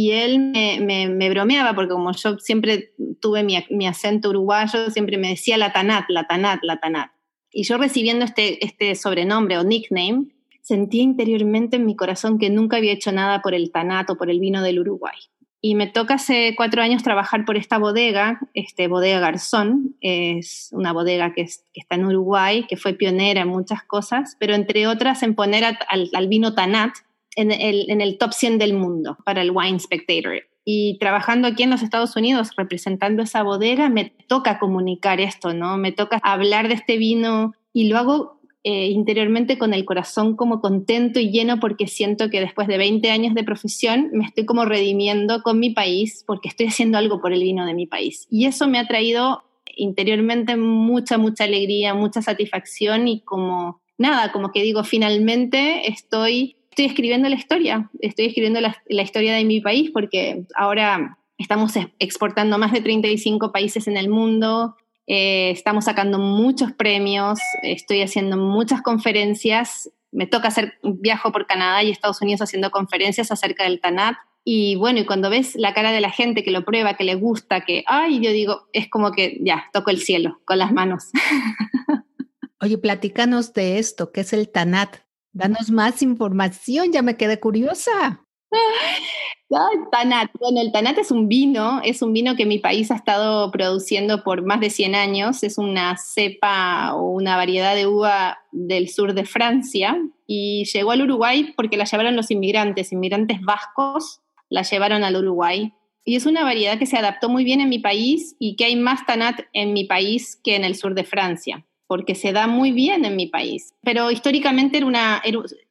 Y 0.00 0.12
él 0.12 0.38
me, 0.38 1.08
me, 1.08 1.28
bromeaba 1.28 1.74
porque 1.74 1.90
como 1.90 2.12
yo 2.12 2.38
siempre 2.38 2.92
tuve 3.20 3.42
mi, 3.42 3.86
acento 3.88 4.30
uruguayo, 4.30 4.90
siempre 4.90 5.18
me 5.18 5.30
decía 5.30 5.58
la 5.58 5.72
Tanat, 5.72 6.04
la 6.08 6.28
Tanat, 6.28 6.60
la 6.62 6.78
Tanat. 6.78 7.10
Y 7.50 7.64
yo 7.64 7.78
recibiendo 7.78 8.24
este, 8.24 8.64
este 8.64 8.94
sobrenombre 8.94 9.58
o 9.58 9.64
nickname, 9.64 10.26
sentía 10.60 11.02
interiormente 11.02 11.78
en 11.78 11.84
mi 11.84 11.96
corazón 11.96 12.38
que 12.38 12.48
nunca 12.48 12.76
había 12.76 12.92
hecho 12.92 13.10
nada 13.10 13.42
por 13.42 13.54
el 13.54 13.72
tanato, 13.72 14.16
por 14.16 14.30
el 14.30 14.38
vino 14.38 14.62
del 14.62 14.78
Uruguay. 14.78 15.16
Y 15.60 15.74
me 15.74 15.88
toca 15.88 16.14
hace 16.14 16.54
cuatro 16.56 16.80
años 16.80 17.02
trabajar 17.02 17.44
por 17.44 17.56
esta 17.56 17.78
bodega, 17.78 18.38
este 18.54 18.86
Bodega 18.86 19.18
Garzón, 19.18 19.96
es 20.00 20.68
una 20.70 20.92
bodega 20.92 21.34
que, 21.34 21.42
está 21.42 21.96
en 21.96 22.04
Uruguay, 22.04 22.66
que 22.68 22.76
fue 22.76 22.92
pionera 22.92 23.40
en 23.40 23.48
muchas 23.48 23.82
cosas, 23.82 24.36
pero 24.38 24.54
entre 24.54 24.86
otras 24.86 25.24
en 25.24 25.34
poner 25.34 25.64
al, 25.64 26.28
vino 26.28 26.54
Tanat 26.54 26.92
en 27.38 27.52
el, 27.52 27.88
en 27.88 28.00
el 28.00 28.18
top 28.18 28.32
100 28.32 28.58
del 28.58 28.74
mundo 28.74 29.16
para 29.24 29.42
el 29.42 29.52
Wine 29.52 29.78
Spectator. 29.78 30.42
Y 30.64 30.98
trabajando 30.98 31.46
aquí 31.46 31.62
en 31.62 31.70
los 31.70 31.82
Estados 31.82 32.16
Unidos, 32.16 32.50
representando 32.56 33.22
esa 33.22 33.42
bodega, 33.42 33.88
me 33.88 34.12
toca 34.26 34.58
comunicar 34.58 35.20
esto, 35.20 35.54
¿no? 35.54 35.78
Me 35.78 35.92
toca 35.92 36.18
hablar 36.22 36.68
de 36.68 36.74
este 36.74 36.98
vino 36.98 37.54
y 37.72 37.88
lo 37.88 37.96
hago 37.96 38.40
eh, 38.64 38.88
interiormente 38.88 39.56
con 39.56 39.72
el 39.72 39.84
corazón 39.84 40.34
como 40.34 40.60
contento 40.60 41.20
y 41.20 41.30
lleno 41.30 41.60
porque 41.60 41.86
siento 41.86 42.28
que 42.28 42.40
después 42.40 42.66
de 42.66 42.76
20 42.76 43.08
años 43.10 43.34
de 43.34 43.44
profesión 43.44 44.10
me 44.12 44.24
estoy 44.24 44.44
como 44.44 44.64
redimiendo 44.64 45.42
con 45.42 45.60
mi 45.60 45.70
país 45.70 46.24
porque 46.26 46.48
estoy 46.48 46.66
haciendo 46.66 46.98
algo 46.98 47.20
por 47.20 47.32
el 47.32 47.40
vino 47.40 47.64
de 47.64 47.74
mi 47.74 47.86
país. 47.86 48.26
Y 48.30 48.46
eso 48.46 48.66
me 48.66 48.80
ha 48.80 48.88
traído 48.88 49.44
interiormente 49.76 50.56
mucha, 50.56 51.18
mucha 51.18 51.44
alegría, 51.44 51.94
mucha 51.94 52.20
satisfacción 52.20 53.06
y 53.06 53.20
como 53.20 53.80
nada, 53.96 54.32
como 54.32 54.52
que 54.52 54.62
digo, 54.62 54.84
finalmente 54.84 55.88
estoy, 55.88 56.56
estoy 56.78 56.90
escribiendo 56.90 57.28
la 57.28 57.34
historia, 57.34 57.90
estoy 57.98 58.26
escribiendo 58.26 58.60
la, 58.60 59.02
historia 59.02 59.34
de 59.34 59.44
mi 59.44 59.60
país 59.60 59.90
porque 59.92 60.44
ahora 60.54 61.18
estamos 61.36 61.72
exportando 61.98 62.56
más 62.56 62.70
de 62.70 62.80
35 62.80 63.50
países 63.50 63.88
en 63.88 63.96
el 63.96 64.08
mundo, 64.08 64.76
eh, 65.08 65.50
estamos 65.50 65.86
sacando 65.86 66.20
muchos 66.20 66.72
premios, 66.72 67.40
estoy 67.64 68.02
haciendo 68.02 68.36
muchas 68.36 68.80
conferencias. 68.80 69.90
Me 70.12 70.28
toca 70.28 70.48
hacer 70.48 70.74
un 70.82 71.00
viaje 71.02 71.28
por 71.32 71.48
Canadá 71.48 71.82
y 71.82 71.90
Estados 71.90 72.22
Unidos 72.22 72.42
haciendo 72.42 72.70
conferencias 72.70 73.32
acerca 73.32 73.64
del 73.64 73.80
TANAT. 73.80 74.14
Y 74.44 74.76
bueno, 74.76 75.00
y 75.00 75.04
cuando 75.04 75.30
ves 75.30 75.56
la 75.56 75.74
cara 75.74 75.90
de 75.90 76.00
la 76.00 76.10
gente 76.10 76.44
que 76.44 76.52
lo 76.52 76.64
prueba, 76.64 76.94
que 76.94 77.02
le 77.02 77.16
gusta, 77.16 77.62
que, 77.62 77.82
ay, 77.88 78.20
yo 78.20 78.30
digo, 78.30 78.68
es 78.72 78.88
como 78.88 79.10
que 79.10 79.38
ya, 79.40 79.64
toco 79.72 79.90
el 79.90 79.98
cielo 79.98 80.40
con 80.44 80.58
las 80.58 80.72
manos. 80.72 81.10
Oye, 82.60 82.78
platícanos 82.78 83.52
de 83.52 83.78
esto, 83.78 84.12
¿qué 84.12 84.20
es 84.20 84.32
el 84.32 84.48
TANAT? 84.48 85.07
Danos 85.32 85.70
más 85.70 86.02
información, 86.02 86.92
ya 86.92 87.02
me 87.02 87.16
quedé 87.16 87.38
curiosa. 87.38 88.24
Tanat. 89.92 90.30
Bueno, 90.38 90.60
el 90.60 90.72
Tanat 90.72 90.98
es 90.98 91.10
un 91.10 91.28
vino, 91.28 91.80
es 91.82 92.02
un 92.02 92.12
vino 92.12 92.36
que 92.36 92.46
mi 92.46 92.58
país 92.58 92.90
ha 92.90 92.96
estado 92.96 93.50
produciendo 93.50 94.22
por 94.22 94.42
más 94.44 94.60
de 94.60 94.70
100 94.70 94.94
años. 94.94 95.42
Es 95.42 95.58
una 95.58 95.96
cepa 95.96 96.94
o 96.94 97.10
una 97.10 97.36
variedad 97.36 97.74
de 97.74 97.86
uva 97.86 98.38
del 98.52 98.88
sur 98.88 99.14
de 99.14 99.24
Francia 99.24 99.98
y 100.26 100.64
llegó 100.72 100.90
al 100.90 101.02
Uruguay 101.02 101.54
porque 101.56 101.76
la 101.76 101.84
llevaron 101.84 102.16
los 102.16 102.30
inmigrantes, 102.30 102.92
inmigrantes 102.92 103.40
vascos, 103.40 104.20
la 104.50 104.62
llevaron 104.62 105.04
al 105.04 105.16
Uruguay. 105.16 105.72
Y 106.04 106.16
es 106.16 106.26
una 106.26 106.42
variedad 106.42 106.78
que 106.78 106.86
se 106.86 106.96
adaptó 106.96 107.28
muy 107.28 107.44
bien 107.44 107.60
en 107.60 107.68
mi 107.68 107.78
país 107.78 108.36
y 108.38 108.56
que 108.56 108.64
hay 108.64 108.76
más 108.76 109.04
Tanat 109.06 109.40
en 109.52 109.72
mi 109.72 109.84
país 109.84 110.40
que 110.42 110.56
en 110.56 110.64
el 110.64 110.74
sur 110.74 110.94
de 110.94 111.04
Francia 111.04 111.64
porque 111.88 112.14
se 112.14 112.32
da 112.32 112.46
muy 112.46 112.70
bien 112.70 113.04
en 113.04 113.16
mi 113.16 113.26
país. 113.26 113.74
Pero 113.82 114.12
históricamente 114.12 114.76
era 114.76 114.86
una, 114.86 115.22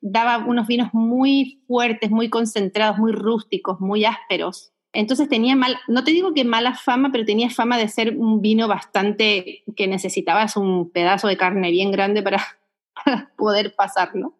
daba 0.01 0.39
unos 0.39 0.67
vinos 0.67 0.89
muy 0.91 1.61
fuertes, 1.67 2.11
muy 2.11 2.29
concentrados, 2.29 2.97
muy 2.97 3.13
rústicos, 3.13 3.79
muy 3.79 4.03
ásperos. 4.03 4.73
Entonces 4.91 5.29
tenía 5.29 5.55
mal, 5.55 5.77
no 5.87 6.03
te 6.03 6.11
digo 6.11 6.33
que 6.33 6.43
mala 6.43 6.73
fama, 6.73 7.11
pero 7.11 7.23
tenía 7.23 7.49
fama 7.51 7.77
de 7.77 7.87
ser 7.87 8.17
un 8.17 8.41
vino 8.41 8.67
bastante 8.67 9.63
que 9.75 9.87
necesitabas 9.87 10.57
un 10.57 10.89
pedazo 10.89 11.27
de 11.27 11.37
carne 11.37 11.69
bien 11.69 11.91
grande 11.91 12.23
para, 12.23 12.41
poder 13.37 13.75
pasarlo. 13.75 14.33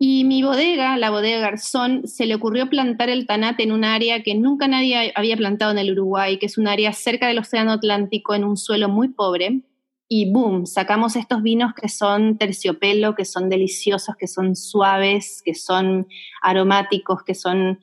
Y 0.00 0.22
mi 0.24 0.44
bodega, 0.44 0.96
la 0.96 1.10
bodega 1.10 1.40
Garzón, 1.40 2.06
se 2.06 2.26
le 2.26 2.36
ocurrió 2.36 2.70
plantar 2.70 3.08
el 3.08 3.26
tanate 3.26 3.64
en 3.64 3.72
un 3.72 3.82
área 3.82 4.22
que 4.22 4.36
nunca 4.36 4.68
nadie 4.68 5.12
había 5.16 5.36
plantado 5.36 5.72
en 5.72 5.78
el 5.78 5.90
Uruguay, 5.90 6.38
que 6.38 6.46
es 6.46 6.56
un 6.56 6.68
área 6.68 6.92
cerca 6.92 7.26
del 7.26 7.38
Océano 7.38 7.72
Atlántico 7.72 8.34
en 8.36 8.44
un 8.44 8.56
suelo 8.56 8.88
muy 8.88 9.08
pobre, 9.08 9.62
y 10.08 10.30
boom, 10.32 10.66
sacamos 10.66 11.16
estos 11.16 11.42
vinos 11.42 11.74
que 11.74 11.88
son 11.88 12.38
terciopelo, 12.38 13.14
que 13.14 13.26
son 13.26 13.50
deliciosos, 13.50 14.16
que 14.16 14.26
son 14.26 14.56
suaves, 14.56 15.42
que 15.44 15.54
son 15.54 16.08
aromáticos, 16.40 17.22
que 17.24 17.34
son 17.34 17.78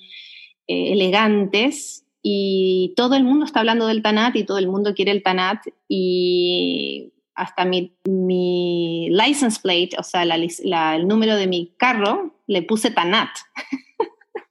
eh, 0.68 0.94
elegantes. 0.94 2.04
Y 2.24 2.94
todo 2.96 3.16
el 3.16 3.24
mundo 3.24 3.46
está 3.46 3.60
hablando 3.60 3.86
del 3.86 4.02
Tanat 4.02 4.36
y 4.36 4.44
todo 4.44 4.58
el 4.58 4.68
mundo 4.68 4.96
quiere 4.96 5.12
el 5.12 5.22
Tanat. 5.22 5.68
Y 5.88 7.14
hasta 7.36 7.64
mi, 7.64 7.96
mi 8.06 9.10
license 9.12 9.60
plate, 9.62 9.92
o 10.00 10.04
sea, 10.04 10.24
el 10.24 11.08
número 11.08 11.36
de 11.36 11.46
mi 11.46 11.76
carro, 11.78 12.36
le 12.48 12.64
puse 12.64 12.90
Tanat. 12.90 13.30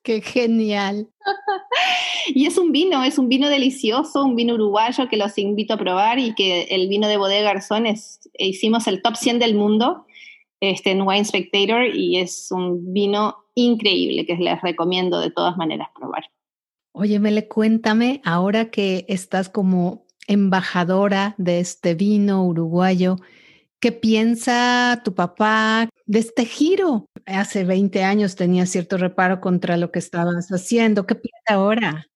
Qué 0.05 0.21
genial. 0.21 1.09
y 2.35 2.45
es 2.45 2.59
un 2.59 2.73
vino, 2.73 3.03
es 3.03 3.19
un 3.19 3.31
vino 3.31 3.49
delicioso, 3.49 4.23
un 4.23 4.37
vino 4.37 4.53
uruguayo 4.53 5.09
que 5.09 5.17
los 5.17 5.39
invito 5.39 5.75
a 5.75 5.79
probar 5.79 6.19
y 6.19 6.35
que 6.35 6.65
el 6.65 6.89
vino 6.89 7.09
de 7.09 7.17
Bodega 7.17 7.55
Garzón 7.55 7.87
es, 7.87 8.21
hicimos 8.39 8.87
el 8.87 9.01
top 9.01 9.17
100 9.17 9.39
del 9.39 9.55
mundo 9.55 10.05
este, 10.61 10.91
en 10.91 11.03
Wine 11.03 11.25
Spectator 11.25 11.87
y 11.87 12.19
es 12.19 12.53
un 12.53 12.93
vino 12.93 13.37
increíble 13.55 14.27
que 14.27 14.37
les 14.37 14.61
recomiendo 14.61 15.21
de 15.21 15.31
todas 15.31 15.57
maneras 15.57 15.89
probar. 15.99 16.25
Oye, 16.93 17.19
Mele, 17.19 17.49
cuéntame, 17.49 18.21
ahora 18.25 18.71
que 18.71 19.07
estás 19.09 19.49
como 19.49 20.05
embajadora 20.27 21.35
de 21.39 21.61
este 21.61 21.95
vino 21.95 22.45
uruguayo, 22.45 23.17
¿qué 23.85 23.93
piensa 23.93 25.03
tu 25.05 25.15
papá 25.15 25.91
de 26.07 26.19
este 26.19 26.47
giro? 26.47 27.05
hace 27.27 27.65
20 27.65 28.03
años 28.03 28.35
tenía 28.35 28.65
cierto 28.65 28.97
reparo 28.97 29.43
contra 29.43 29.77
lo 29.77 29.93
que 29.93 29.99
estabas 29.99 30.49
haciendo. 30.49 31.07
¿Qué 31.07 31.17
piensa 31.17 31.53
ahora? 31.53 32.07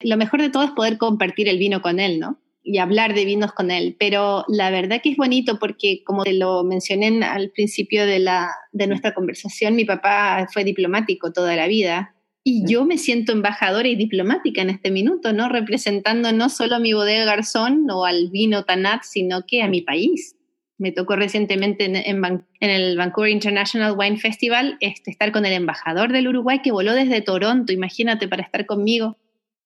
Lo 0.00 0.16
mejor 0.16 0.40
de 0.40 0.48
todo 0.48 0.62
es 0.62 0.70
poder 0.70 0.96
compartir 0.96 1.46
el 1.50 1.58
vino 1.58 1.82
con 1.82 2.00
él, 2.00 2.20
¿no? 2.20 2.40
Y 2.62 2.78
hablar 2.78 3.12
de 3.12 3.26
vinos 3.26 3.52
con 3.52 3.70
él. 3.70 3.96
Pero 4.00 4.46
la 4.48 4.70
verdad 4.70 5.02
que 5.02 5.10
es 5.10 5.18
bonito 5.18 5.58
porque, 5.58 6.02
como 6.04 6.24
te 6.24 6.32
lo 6.32 6.64
mencioné 6.64 7.22
al 7.22 7.50
principio 7.50 8.06
de, 8.06 8.18
la, 8.18 8.50
de 8.72 8.86
nuestra 8.86 9.12
conversación, 9.12 9.76
mi 9.76 9.84
papá 9.84 10.46
fue 10.50 10.64
diplomático 10.64 11.32
toda 11.32 11.54
la 11.54 11.66
vida. 11.66 12.14
Y 12.44 12.64
yo 12.66 12.86
me 12.86 12.96
siento 12.96 13.32
embajadora 13.32 13.88
y 13.88 13.94
diplomática 13.94 14.62
en 14.62 14.70
este 14.70 14.90
minuto, 14.90 15.34
¿no? 15.34 15.50
Representando 15.50 16.32
no 16.32 16.48
solo 16.48 16.76
a 16.76 16.80
mi 16.80 16.94
bodega 16.94 17.26
Garzón 17.26 17.90
o 17.90 18.06
al 18.06 18.30
vino 18.30 18.64
Tanat, 18.64 19.02
sino 19.02 19.44
que 19.46 19.60
a 19.60 19.68
mi 19.68 19.82
país 19.82 20.36
me 20.80 20.92
tocó 20.92 21.14
recientemente 21.14 21.84
en, 21.84 22.24
el 22.60 22.96
Vancouver 22.96 23.30
International 23.30 23.94
Wine 23.96 24.16
Festival 24.16 24.78
este, 24.80 25.10
estar 25.10 25.30
con 25.30 25.44
el 25.44 25.52
embajador 25.52 26.10
del 26.10 26.28
Uruguay 26.28 26.62
que 26.62 26.72
voló 26.72 26.94
desde 26.94 27.20
Toronto, 27.20 27.70
imagínate, 27.70 28.28
para 28.28 28.42
estar 28.42 28.64
conmigo. 28.64 29.18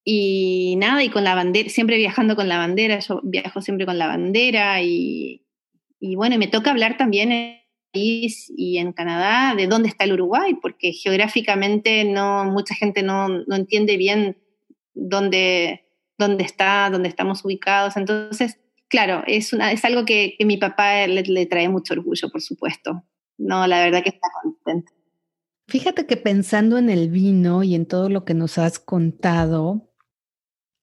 Y 0.05 0.75
nada, 0.79 1.05
y 1.05 1.11
con 1.11 1.23
la 1.23 1.37
bandera, 1.37 1.69
siempre 1.69 1.99
viajando 1.99 2.35
con 2.35 2.49
la 2.49 2.59
bandera, 2.59 2.99
yo 2.99 3.21
viajo 3.23 3.63
siempre 3.63 3.87
con 3.87 3.97
la 3.97 4.09
bandera 4.09 4.83
y, 4.83 5.47
y 6.01 6.17
bueno, 6.17 6.37
me 6.37 6.49
toca 6.49 6.73
hablar 6.73 6.97
también 6.97 7.31
en 7.31 7.61
país 7.93 8.53
y 8.57 8.79
en 8.79 8.93
Canadá 8.93 9.55
de 9.55 9.69
dónde 9.69 9.89
está 9.89 10.03
el 10.03 10.15
Uruguay, 10.15 10.55
porque 10.61 10.93
geográficamente 10.93 12.05
no, 12.05 12.45
mucha 12.47 12.75
gente 12.75 13.05
no, 13.05 13.29
no 13.29 13.55
entiende 13.55 13.97
bien 13.97 14.37
dónde, 14.95 15.85
dónde 16.19 16.43
está, 16.43 16.91
dónde 16.91 17.09
estamos 17.09 17.45
ubicados. 17.45 17.97
Entonces, 17.97 18.59
claro, 18.89 19.23
es, 19.27 19.53
una, 19.53 19.73
es 19.73 19.85
algo 19.85 20.05
que, 20.05 20.35
que 20.39 20.45
mi 20.45 20.57
papá 20.57 21.07
le, 21.07 21.47
trae 21.47 21.69
mucho 21.69 21.95
orgullo, 21.95 22.31
por 22.31 22.41
supuesto. 22.41 23.05
No, 23.37 23.67
la 23.67 23.85
verdad 23.85 24.03
que 24.03 24.11
está 24.11 24.29
contento. 24.43 24.93
Fíjate 25.67 26.07
que 26.07 26.17
pensando 26.17 26.79
en 26.79 26.91
el 26.91 27.11
vino 27.11 27.63
y 27.63 27.75
en 27.75 27.87
todo 27.87 28.09
lo 28.09 28.25
que 28.25 28.35
nos 28.35 28.59
has 28.59 28.79
contado, 28.79 29.91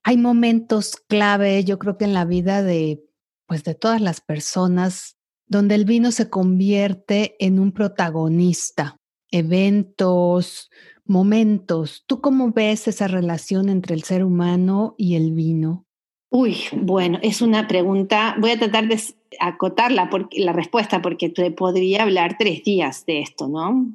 hay 0.03 0.17
momentos 0.17 0.95
clave, 1.07 1.63
yo 1.63 1.77
creo 1.77 1.97
que 1.97 2.05
en 2.05 2.13
la 2.13 2.25
vida 2.25 2.63
de, 2.63 3.03
pues 3.45 3.63
de 3.63 3.75
todas 3.75 4.01
las 4.01 4.21
personas, 4.21 5.17
donde 5.45 5.75
el 5.75 5.85
vino 5.85 6.11
se 6.11 6.29
convierte 6.29 7.35
en 7.39 7.59
un 7.59 7.71
protagonista, 7.71 8.97
eventos, 9.29 10.69
momentos. 11.05 12.03
¿Tú 12.07 12.21
cómo 12.21 12.51
ves 12.51 12.87
esa 12.87 13.07
relación 13.07 13.69
entre 13.69 13.93
el 13.93 14.03
ser 14.03 14.23
humano 14.23 14.95
y 14.97 15.15
el 15.15 15.33
vino? 15.33 15.85
Uy, 16.33 16.57
bueno, 16.71 17.19
es 17.21 17.41
una 17.41 17.67
pregunta, 17.67 18.35
voy 18.39 18.51
a 18.51 18.57
tratar 18.57 18.87
de 18.87 18.99
acotarla 19.39 20.09
porque, 20.09 20.39
la 20.39 20.53
respuesta 20.53 21.01
porque 21.01 21.29
te 21.29 21.51
podría 21.51 22.03
hablar 22.03 22.37
tres 22.39 22.63
días 22.63 23.05
de 23.05 23.19
esto, 23.19 23.47
¿no? 23.47 23.93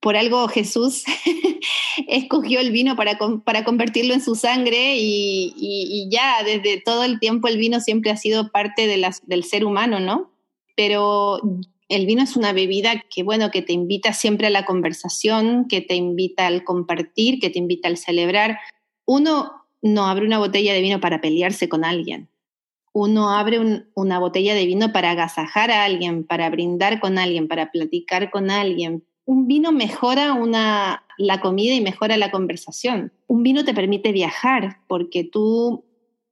por 0.00 0.16
algo 0.16 0.48
Jesús 0.48 1.04
escogió 2.08 2.60
el 2.60 2.70
vino 2.70 2.96
para, 2.96 3.18
para 3.44 3.64
convertirlo 3.64 4.14
en 4.14 4.20
su 4.20 4.34
sangre 4.34 4.96
y, 4.98 6.08
ya 6.10 6.42
desde 6.44 6.80
todo 6.80 7.04
el 7.04 7.18
tiempo 7.18 7.48
el 7.48 7.58
vino 7.58 7.80
siempre 7.80 8.10
ha 8.10 8.16
sido 8.16 8.50
parte 8.50 8.86
del 8.86 9.44
ser 9.44 9.64
humano, 9.64 10.00
¿no? 10.00 10.30
Pero 10.76 11.40
el 11.88 12.06
vino 12.06 12.22
es 12.22 12.36
una 12.36 12.52
bebida 12.52 13.02
que, 13.10 13.22
bueno, 13.22 13.50
que 13.50 13.62
te 13.62 13.72
invita 13.72 14.12
siempre 14.12 14.46
a 14.46 14.50
la 14.50 14.64
conversación, 14.64 15.66
que 15.68 15.80
te 15.80 15.96
invita 15.96 16.46
al 16.46 16.64
compartir, 16.64 17.40
que 17.40 17.50
te 17.50 17.58
invita 17.58 17.88
al 17.88 17.96
celebrar. 17.96 18.58
Uno 19.04 19.57
no 19.82 20.06
abre 20.06 20.26
una 20.26 20.38
botella 20.38 20.72
de 20.72 20.80
vino 20.80 21.00
para 21.00 21.20
pelearse 21.20 21.68
con 21.68 21.84
alguien. 21.84 22.28
Uno 22.92 23.30
abre 23.30 23.86
una 23.94 24.18
botella 24.18 24.54
de 24.54 24.66
vino 24.66 24.92
para 24.92 25.10
agasajar 25.12 25.70
a 25.70 25.84
alguien, 25.84 26.24
para 26.24 26.50
brindar 26.50 27.00
con 27.00 27.18
alguien, 27.18 27.46
para 27.46 27.70
platicar 27.70 28.30
con 28.30 28.50
alguien, 28.50 29.04
un 29.28 29.46
vino 29.46 29.72
mejora 29.72 30.34
la 31.18 31.40
comida 31.42 31.74
y 31.74 31.82
mejora 31.82 32.16
la 32.16 32.30
conversación. 32.30 33.12
Un 33.26 33.42
vino 33.42 33.62
te 33.62 33.74
permite 33.74 34.10
viajar 34.10 34.78
porque 34.88 35.22
tú 35.22 35.84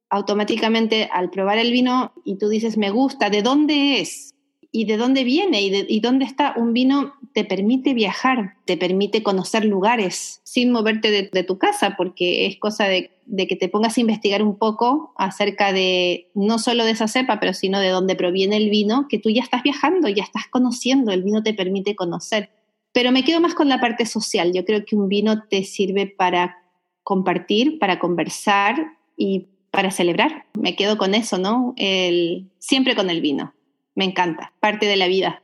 automáticamente 0.09 1.07
al 1.13 1.29
probar 1.29 1.59
el 1.59 1.71
vino 1.71 2.13
y 2.25 2.39
tú 2.39 2.49
dices, 2.49 2.75
me 2.75 2.89
gusta, 2.89 3.29
¿de 3.29 3.43
dónde 3.43 3.99
es? 3.99 4.33
¿Y 4.71 4.85
de 4.85 4.97
dónde 4.97 5.23
viene? 5.23 5.61
¿Y, 5.61 5.69
de, 5.69 5.99
dónde 6.01 6.25
está? 6.25 6.53
Un 6.57 6.73
vino 6.73 7.13
te 7.33 7.45
permite 7.45 7.93
viajar, 7.93 8.55
te 8.65 8.77
permite 8.77 9.23
conocer 9.23 9.65
lugares 9.65 10.41
sin 10.43 10.71
moverte 10.71 11.09
de, 11.09 11.43
tu 11.43 11.57
casa, 11.57 11.95
porque 11.97 12.45
es 12.45 12.57
cosa 12.57 12.85
de, 12.85 13.11
de, 13.25 13.47
que 13.47 13.55
te 13.55 13.69
pongas 13.69 13.97
a 13.97 14.01
investigar 14.01 14.43
un 14.43 14.57
poco 14.57 15.13
acerca 15.17 15.71
de 15.71 16.29
no 16.33 16.59
solo 16.59 16.83
de 16.85 16.91
esa 16.91 17.07
cepa, 17.07 17.39
pero 17.39 17.53
sino 17.53 17.79
de 17.79 17.89
dónde 17.89 18.15
proviene 18.15 18.57
el 18.57 18.69
vino, 18.69 19.07
que 19.07 19.19
tú 19.19 19.29
ya 19.29 19.41
estás 19.41 19.63
viajando, 19.63 20.09
ya 20.09 20.23
estás 20.23 20.47
conociendo, 20.49 21.11
el 21.11 21.23
vino 21.23 21.43
te 21.43 21.53
permite 21.53 21.95
conocer. 21.95 22.49
Pero 22.91 23.11
me 23.11 23.23
quedo 23.23 23.39
más 23.39 23.53
con 23.53 23.69
la 23.69 23.79
parte 23.79 24.05
social. 24.05 24.53
Yo 24.53 24.65
creo 24.65 24.83
que 24.83 24.95
un 24.95 25.07
vino 25.07 25.43
te 25.43 25.63
sirve 25.63 26.07
para 26.07 26.57
compartir, 27.03 27.79
para 27.79 27.99
conversar 27.99 28.97
y 29.15 29.47
para 29.71 29.91
celebrar. 29.91 30.45
Me 30.59 30.75
quedo 30.75 30.97
con 30.97 31.13
eso, 31.13 31.37
¿no? 31.37 31.75
El, 31.77 32.49
siempre 32.57 32.95
con 32.95 33.09
el 33.09 33.21
vino. 33.21 33.53
Me 33.97 34.05
encanta, 34.05 34.53
parte 34.59 34.85
de 34.85 34.95
la 34.95 35.07
vida. 35.07 35.41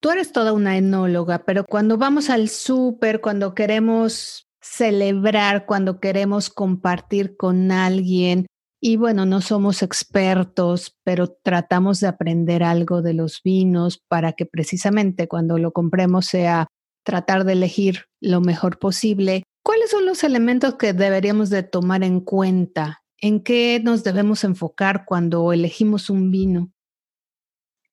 Tú 0.00 0.08
eres 0.08 0.32
toda 0.32 0.54
una 0.54 0.78
enóloga, 0.78 1.44
pero 1.44 1.64
cuando 1.64 1.98
vamos 1.98 2.30
al 2.30 2.48
súper, 2.48 3.20
cuando 3.20 3.54
queremos 3.54 4.48
celebrar, 4.62 5.66
cuando 5.66 6.00
queremos 6.00 6.48
compartir 6.48 7.36
con 7.36 7.70
alguien, 7.72 8.46
y 8.80 8.96
bueno, 8.96 9.26
no 9.26 9.42
somos 9.42 9.82
expertos, 9.82 10.96
pero 11.04 11.28
tratamos 11.28 12.00
de 12.00 12.06
aprender 12.06 12.62
algo 12.62 13.02
de 13.02 13.12
los 13.12 13.42
vinos 13.42 14.00
para 14.08 14.32
que 14.32 14.46
precisamente 14.46 15.28
cuando 15.28 15.58
lo 15.58 15.72
compremos 15.72 16.24
sea 16.24 16.68
tratar 17.04 17.44
de 17.44 17.52
elegir 17.52 18.06
lo 18.18 18.40
mejor 18.40 18.78
posible. 18.78 19.42
¿Cuáles 19.62 19.90
son 19.90 20.06
los 20.06 20.24
elementos 20.24 20.76
que 20.76 20.94
deberíamos 20.94 21.50
de 21.50 21.64
tomar 21.64 22.02
en 22.02 22.20
cuenta? 22.20 23.02
¿En 23.18 23.42
qué 23.42 23.78
nos 23.84 24.04
debemos 24.04 24.42
enfocar 24.42 25.04
cuando 25.04 25.52
elegimos 25.52 26.08
un 26.08 26.30
vino? 26.30 26.70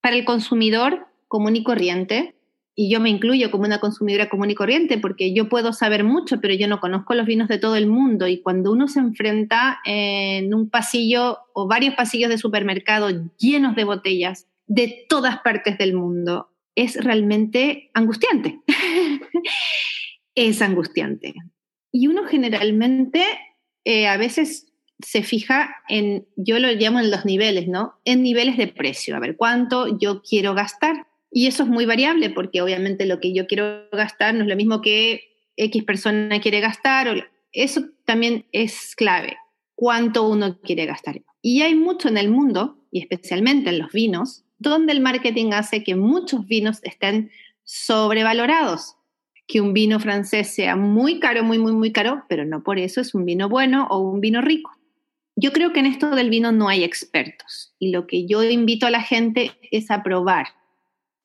Para 0.04 0.18
el 0.18 0.26
consumidor 0.26 1.08
común 1.30 1.56
y 1.56 1.64
corriente, 1.64 2.36
y 2.76 2.92
yo 2.92 3.00
me 3.00 3.10
incluyo 3.10 3.52
como 3.52 3.64
una 3.64 3.80
consumidora 3.80 4.28
común 4.28 4.52
y 4.52 4.56
corriente 4.56 4.98
porque 4.98 5.34
yo 5.34 5.48
puedo 5.48 5.72
saber 5.72 6.04
mucho, 6.04 6.42
pero 6.42 6.54
yo 6.54 6.68
no 6.68 6.82
conozco 6.82 7.14
los 7.14 7.26
vinos 7.26 7.48
de 7.48 7.58
todo 7.58 7.78
el 7.78 7.88
mundo 7.88 8.28
y 8.28 8.42
cuando 8.42 8.74
uno 8.74 8.90
se 8.90 9.00
enfrenta 9.00 9.80
en 9.86 10.54
un 10.54 10.70
pasillo 10.70 11.38
o 11.54 11.70
varios 11.70 11.96
pasillos 11.96 12.30
de 12.30 12.38
supermercado 12.38 13.08
llenos 13.38 13.78
de 13.78 13.86
botellas 13.86 14.48
de 14.68 15.06
todas 15.08 15.40
partes 15.40 15.78
del 15.78 15.94
mundo, 15.94 16.50
es 16.76 17.02
realmente 17.02 17.90
angustiante. 17.94 18.60
es 20.36 20.62
angustiante. 20.62 21.34
Y 21.94 22.08
uno 22.08 22.26
generalmente 22.26 23.24
eh, 23.86 24.08
a 24.08 24.18
veces 24.18 24.73
se 25.02 25.24
fija 25.24 25.76
en, 25.90 26.26
yo 26.36 26.60
lo 26.60 26.72
llamo 26.72 27.00
en 27.00 27.12
los 27.12 27.26
niveles, 27.26 27.68
¿no? 27.68 27.96
En 28.06 28.24
niveles 28.24 28.58
de 28.58 28.68
precio, 28.68 29.16
a 29.16 29.20
ver 29.20 29.36
cuánto 29.36 29.98
yo 29.98 30.22
quiero 30.22 30.54
gastar 30.54 31.08
y 31.34 31.48
eso 31.48 31.64
es 31.64 31.70
muy 31.70 31.86
variable 31.86 32.30
porque 32.30 32.62
obviamente 32.62 33.08
lo 33.08 33.20
que 33.20 33.34
yo 33.34 33.48
quiero 33.48 33.90
gastar 33.92 34.36
no 34.36 34.44
es 34.44 34.48
lo 34.48 34.56
mismo 34.56 34.82
que 34.82 35.24
X 35.58 35.84
persona 35.84 36.40
quiere 36.40 36.60
gastar. 36.60 37.32
Eso 37.52 37.86
también 38.06 38.46
es 38.52 38.96
clave, 38.96 39.38
cuánto 39.74 40.30
uno 40.30 40.60
quiere 40.62 40.86
gastar. 40.86 41.22
Y 41.42 41.64
hay 41.64 41.74
mucho 41.74 42.08
en 42.08 42.18
el 42.18 42.30
mundo, 42.30 42.78
y 42.92 43.02
especialmente 43.02 43.72
en 43.72 43.80
los 43.80 43.92
vinos, 43.92 44.46
donde 44.60 44.94
el 44.94 45.02
marketing 45.02 45.52
hace 45.54 45.84
que 45.84 45.96
muchos 45.96 46.46
vinos 46.46 46.80
estén 46.84 47.32
sobrevalorados. 47.64 48.96
Que 49.48 49.60
un 49.60 49.74
vino 49.74 50.00
francés 50.00 50.54
sea 50.54 50.76
muy 50.76 51.20
caro, 51.20 51.44
muy, 51.44 51.58
muy, 51.58 51.74
muy 51.74 51.92
caro, 51.92 52.24
pero 52.30 52.46
no 52.46 52.64
por 52.64 52.78
eso 52.78 53.02
es 53.02 53.14
un 53.16 53.26
vino 53.26 53.50
bueno 53.50 53.88
o 53.90 54.00
un 54.00 54.22
vino 54.22 54.40
rico. 54.40 54.72
Yo 55.36 55.52
creo 55.52 55.74
que 55.74 55.80
en 55.80 55.88
esto 55.88 56.12
del 56.12 56.30
vino 56.30 56.52
no 56.52 56.70
hay 56.70 56.84
expertos 56.84 57.74
y 57.80 57.92
lo 57.92 58.08
que 58.08 58.26
yo 58.28 58.44
invito 58.44 58.86
a 58.86 58.92
la 58.92 59.02
gente 59.02 59.52
es 59.72 59.90
a 59.90 60.04
probar, 60.04 60.48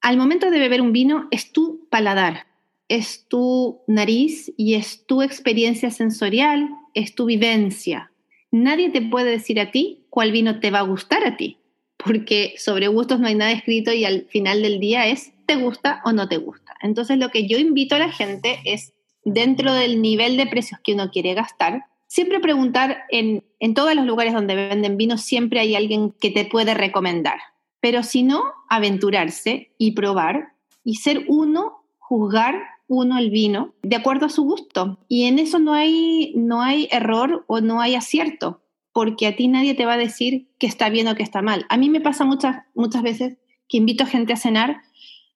al 0.01 0.17
momento 0.17 0.51
de 0.51 0.59
beber 0.59 0.81
un 0.81 0.93
vino 0.93 1.27
es 1.31 1.53
tu 1.53 1.89
paladar, 1.91 2.47
es 2.89 3.27
tu 3.29 3.81
nariz 3.87 4.53
y 4.57 4.75
es 4.75 5.05
tu 5.07 5.23
experiencia 5.23 5.91
sensorial, 5.91 6.69
es 6.95 7.15
tu 7.15 7.27
vivencia. 7.27 8.13
Nadie 8.51 8.91
te 8.91 9.03
puede 9.03 9.33
decir 9.33 9.61
a 9.61 9.71
ti 9.71 10.07
cuál 10.09 10.33
vino 10.33 10.61
te 10.61 10.71
va 10.71 10.79
a 10.79 10.83
gustar 10.83 11.27
a 11.27 11.37
ti, 11.37 11.59
porque 11.97 12.55
sobre 12.59 12.89
gustos 12.89 13.19
no 13.19 13.27
hay 13.27 13.35
nada 13.35 13.53
escrito 13.53 13.93
y 13.93 14.05
al 14.05 14.27
final 14.31 14.63
del 14.63 14.79
día 14.79 15.07
es 15.09 15.33
te 15.47 15.57
gusta 15.57 16.01
o 16.05 16.13
no 16.13 16.29
te 16.29 16.37
gusta. 16.37 16.75
Entonces 16.81 17.19
lo 17.19 17.31
que 17.31 17.49
yo 17.49 17.59
invito 17.59 17.97
a 17.97 17.99
la 17.99 18.13
gente 18.13 18.61
es, 18.65 18.93
dentro 19.25 19.75
del 19.75 20.01
nivel 20.01 20.37
de 20.37 20.47
precios 20.47 20.81
que 20.83 20.95
uno 20.95 21.11
quiere 21.11 21.35
gastar, 21.35 21.85
siempre 22.09 22.41
preguntar 22.41 23.05
en, 23.11 23.45
en 23.61 23.75
todos 23.75 23.95
los 23.95 24.05
lugares 24.05 24.35
donde 24.35 24.57
venden 24.57 24.97
vino, 24.97 25.17
siempre 25.17 25.61
hay 25.61 25.77
alguien 25.77 26.11
que 26.11 26.31
te 26.31 26.45
puede 26.45 26.75
recomendar 26.75 27.39
pero 27.81 28.03
si 28.03 28.23
no, 28.23 28.43
aventurarse 28.69 29.71
y 29.79 29.93
probar 29.93 30.53
y 30.85 30.97
ser 30.97 31.25
uno, 31.29 31.85
juzgar 31.99 32.63
uno 32.89 33.19
el 33.19 33.31
vino 33.31 33.75
de 33.83 33.97
acuerdo 33.97 34.27
a 34.27 34.31
su 34.31 34.45
gusto. 34.45 34.99
Y 35.09 35.25
en 35.25 35.39
eso 35.39 35.59
no 35.59 35.75
hay, 35.75 36.33
no 36.37 36.63
hay 36.63 36.89
error 36.91 37.45
o 37.47 37.61
no 37.61 37.81
hay 37.81 37.95
acierto, 37.95 38.63
porque 38.93 39.27
a 39.27 39.37
ti 39.37 39.49
nadie 39.49 39.75
te 39.75 39.87
va 39.87 39.95
a 39.95 39.99
decir 39.99 40.49
que 40.59 40.67
está 40.67 40.89
bien 40.89 41.09
o 41.09 41.15
que 41.15 41.23
está 41.23 41.43
mal. 41.43 41.67
A 41.69 41.77
mí 41.77 41.91
me 41.91 42.01
pasa 42.01 42.25
muchas, 42.25 42.65
muchas 42.75 43.03
veces 43.03 43.37
que 43.69 43.77
invito 43.77 44.05
a 44.05 44.09
gente 44.09 44.33
a 44.33 44.37
cenar 44.37 44.83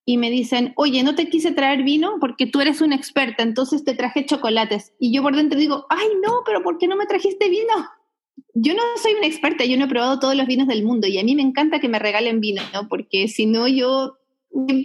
y 0.04 0.16
me 0.16 0.30
dicen, 0.30 0.72
oye, 0.76 1.02
no 1.02 1.14
te 1.14 1.28
quise 1.28 1.52
traer 1.52 1.82
vino 1.82 2.16
porque 2.20 2.46
tú 2.46 2.60
eres 2.60 2.80
una 2.80 2.96
experta, 2.96 3.42
entonces 3.42 3.84
te 3.84 3.94
traje 3.94 4.26
chocolates. 4.26 4.92
Y 4.98 5.12
yo 5.12 5.22
por 5.22 5.36
dentro 5.36 5.58
digo, 5.58 5.86
ay, 5.90 6.08
no, 6.24 6.42
pero 6.44 6.62
¿por 6.62 6.78
qué 6.78 6.88
no 6.88 6.96
me 6.96 7.06
trajiste 7.06 7.48
vino? 7.48 7.74
yo 8.54 8.74
no 8.74 8.82
soy 8.96 9.14
una 9.14 9.26
experta, 9.26 9.64
yo 9.64 9.76
no 9.78 9.86
he 9.86 9.88
probado 9.88 10.18
todos 10.18 10.34
los 10.34 10.46
vinos 10.46 10.68
del 10.68 10.84
mundo 10.84 11.06
y 11.06 11.18
a 11.18 11.24
mí 11.24 11.34
me 11.34 11.42
encanta 11.42 11.80
que 11.80 11.88
me 11.88 11.98
regalen 11.98 12.40
vino, 12.40 12.62
¿no? 12.72 12.88
porque 12.88 13.28
si 13.28 13.46
no 13.46 13.66
yo 13.68 14.18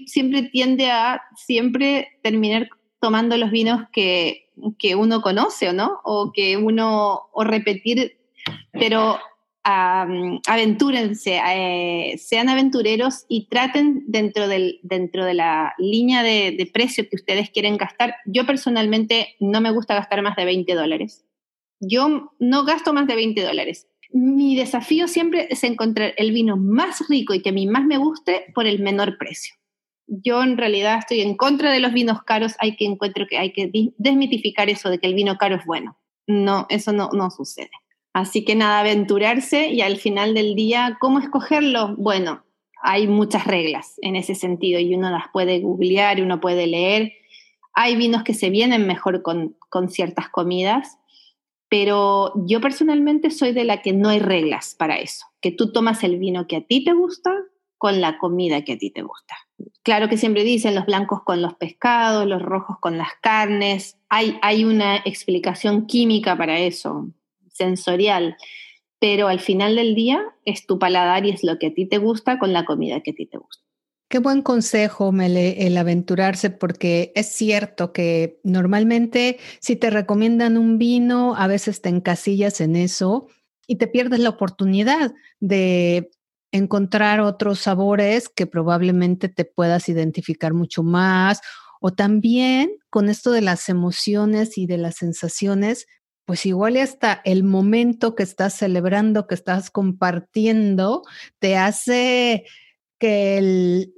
siempre 0.06 0.44
tiende 0.44 0.90
a 0.90 1.22
siempre 1.36 2.20
terminar 2.24 2.70
tomando 3.00 3.36
los 3.38 3.52
vinos 3.52 3.84
que, 3.92 4.50
que 4.80 4.96
uno 4.96 5.22
conoce, 5.22 5.72
¿no? 5.74 6.00
O 6.04 6.32
que 6.34 6.58
uno, 6.58 7.24
o 7.34 7.44
repetir, 7.44 8.18
pero 8.72 9.20
aventúrense, 9.68 11.40
eh, 11.46 12.18
sean 12.18 12.50
aventureros 12.50 13.26
y 13.28 13.48
traten 13.48 14.04
dentro, 14.08 14.48
del, 14.48 14.80
dentro 14.84 15.26
de 15.26 15.34
la 15.34 15.74
línea 15.78 16.24
de, 16.24 16.56
de 16.58 16.66
precio 16.66 17.08
que 17.10 17.16
ustedes 17.16 17.50
quieren 17.50 17.78
gastar. 17.78 18.16
Yo 18.26 18.46
personalmente 18.46 19.36
no 19.40 19.62
me 19.62 19.72
gusta 19.72 19.96
gastar 19.96 20.22
más 20.22 20.36
de 20.36 20.46
20 20.46 20.74
dólares 20.74 21.28
yo 21.80 22.32
no 22.40 22.66
gasto 22.66 22.94
más 22.94 23.08
de 23.08 23.16
20 23.16 23.42
dólares. 23.42 23.88
Mi 24.12 24.56
desafío 24.56 25.08
siempre 25.08 25.48
es 25.50 25.64
encontrar 25.64 26.14
el 26.18 26.32
vino 26.32 26.58
más 26.58 27.08
rico 27.10 27.34
y 27.34 27.42
que 27.42 27.50
a 27.50 27.54
mí 27.54 27.68
más 27.68 27.86
me 27.86 27.98
guste 27.98 28.46
por 28.54 28.66
el 28.66 28.80
menor 28.80 29.18
precio. 29.18 29.56
Yo 30.08 30.42
en 30.42 30.58
realidad 30.58 31.00
estoy 31.00 31.22
en 31.22 31.36
contra 31.36 31.72
de 31.72 31.82
los 31.82 31.92
vinos 31.92 32.24
caros, 32.24 32.56
hay 32.60 32.78
que 32.78 32.86
encuentro 32.86 33.28
que 33.28 33.38
hay 33.38 33.52
que 33.52 33.70
desmitificar 33.98 34.70
eso 34.70 34.90
de 34.90 35.00
que 35.00 35.08
el 35.08 35.14
vino 35.14 35.38
caro 35.38 35.56
es 35.56 35.66
bueno. 35.66 35.98
No, 36.26 36.66
eso 36.70 36.94
no, 36.94 37.10
no 37.12 37.30
sucede. 37.30 37.72
Así 38.18 38.44
que 38.44 38.56
nada, 38.56 38.80
aventurarse 38.80 39.68
y 39.68 39.82
al 39.82 39.98
final 39.98 40.34
del 40.34 40.56
día, 40.56 40.98
¿cómo 41.00 41.20
escogerlo? 41.20 41.96
Bueno, 41.98 42.44
hay 42.82 43.08
muchas 43.08 43.46
reglas 43.46 44.00
en 44.02 44.16
ese 44.16 44.34
sentido 44.34 44.80
y 44.80 44.96
uno 44.96 45.12
las 45.12 45.26
puede 45.32 45.60
googlear, 45.60 46.20
uno 46.22 46.40
puede 46.40 46.66
leer. 46.66 47.14
Hay 47.74 47.96
vinos 47.96 48.24
que 48.24 48.34
se 48.34 48.50
vienen 48.50 48.88
mejor 48.88 49.22
con, 49.22 49.56
con 49.70 49.90
ciertas 49.90 50.30
comidas 50.30 50.98
pero 51.70 52.32
yo 52.46 52.62
personalmente 52.62 53.30
soy 53.30 53.52
de 53.52 53.66
la 53.66 53.82
que 53.82 53.92
no 53.92 54.08
hay 54.10 54.20
reglas 54.20 54.74
para 54.74 55.00
eso, 55.00 55.26
que 55.42 55.52
tú 55.52 55.72
tomas 55.74 56.02
el 56.04 56.18
vino 56.18 56.48
que 56.48 56.56
a 56.56 56.62
ti 56.62 56.84
te 56.84 56.94
gusta 56.94 57.34
con 57.78 58.00
la 58.00 58.18
comida 58.18 58.64
que 58.64 58.74
a 58.74 58.78
ti 58.78 58.90
te 58.90 59.02
gusta. 59.02 59.36
Claro 59.84 60.08
que 60.08 60.18
siempre 60.18 60.46
dicen 60.46 60.76
los 60.76 60.86
blancos 60.86 61.24
con 61.24 61.42
los 61.42 61.56
pescados, 61.56 62.26
los 62.26 62.42
rojos 62.42 62.78
con 62.80 62.98
las 62.98 63.10
carnes, 63.22 63.98
hay, 64.08 64.40
hay 64.42 64.64
una 64.64 64.96
explicación 64.98 65.88
química 65.88 66.38
para 66.38 66.58
eso, 66.60 67.10
sensorial, 67.58 68.38
pero 69.00 69.28
al 69.28 69.40
final 69.40 69.76
del 69.76 69.96
día 69.96 70.24
es 70.46 70.66
tu 70.66 70.80
paladar 70.80 71.26
y 71.26 71.32
es 71.32 71.44
lo 71.44 71.60
que 71.60 71.68
a 71.68 71.74
ti 71.74 71.86
te 71.86 71.98
gusta 71.98 72.40
con 72.40 72.54
la 72.54 72.66
comida 72.66 73.02
que 73.02 73.12
a 73.12 73.16
ti 73.16 73.26
te 73.26 73.38
gusta. 73.38 73.64
Qué 74.10 74.20
buen 74.20 74.42
consejo, 74.42 75.12
Mele, 75.12 75.68
el 75.68 75.76
aventurarse, 75.76 76.50
porque 76.50 77.12
es 77.16 77.28
cierto 77.28 77.92
que 77.92 78.40
normalmente 78.44 79.38
si 79.60 79.76
te 79.76 79.90
recomiendan 79.90 80.58
un 80.58 80.78
vino, 80.78 81.36
a 81.36 81.48
veces 81.48 81.82
te 81.82 81.90
encasillas 81.90 82.62
en 82.62 82.78
eso 82.78 83.28
y 83.68 83.76
te 83.76 83.88
pierdes 83.88 84.22
la 84.22 84.30
oportunidad 84.30 85.14
de 85.42 86.10
encontrar 86.54 87.20
otros 87.20 87.60
sabores 87.60 88.30
que 88.30 88.48
probablemente 88.48 89.28
te 89.28 89.44
puedas 89.44 89.90
identificar 89.90 90.54
mucho 90.54 90.84
más. 90.84 91.42
O 91.82 91.92
también 91.92 92.72
con 92.90 93.10
esto 93.10 93.32
de 93.32 93.42
las 93.42 93.68
emociones 93.68 94.58
y 94.58 94.68
de 94.68 94.78
las 94.78 94.96
sensaciones, 94.96 95.86
pues 96.28 96.46
igual 96.46 96.76
hasta 96.76 97.22
el 97.24 97.46
momento 97.46 98.14
que 98.14 98.24
estás 98.24 98.54
celebrando, 98.54 99.28
que 99.28 99.36
estás 99.36 99.72
compartiendo, 99.72 101.04
te 101.40 101.56
hace 101.56 102.44
que 103.00 103.38
el, 103.38 103.94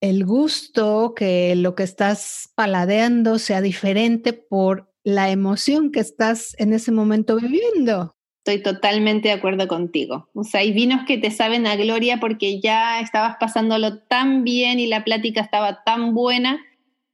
el 0.00 0.24
gusto, 0.24 1.14
que 1.16 1.56
lo 1.56 1.74
que 1.74 1.82
estás 1.82 2.52
paladeando 2.54 3.40
sea 3.40 3.60
diferente 3.60 4.32
por 4.32 4.92
la 5.02 5.30
emoción 5.30 5.90
que 5.90 5.98
estás 5.98 6.54
en 6.60 6.72
ese 6.72 6.92
momento 6.92 7.34
viviendo. 7.34 8.14
Estoy 8.46 8.62
totalmente 8.62 9.26
de 9.26 9.34
acuerdo 9.34 9.66
contigo. 9.66 10.30
O 10.34 10.44
sea, 10.44 10.60
hay 10.60 10.70
vinos 10.70 11.06
que 11.08 11.18
te 11.18 11.32
saben 11.32 11.66
a 11.66 11.74
gloria 11.74 12.20
porque 12.20 12.60
ya 12.60 13.00
estabas 13.00 13.34
pasándolo 13.40 13.98
tan 13.98 14.44
bien 14.44 14.78
y 14.78 14.86
la 14.86 15.02
plática 15.02 15.40
estaba 15.40 15.82
tan 15.82 16.14
buena 16.14 16.60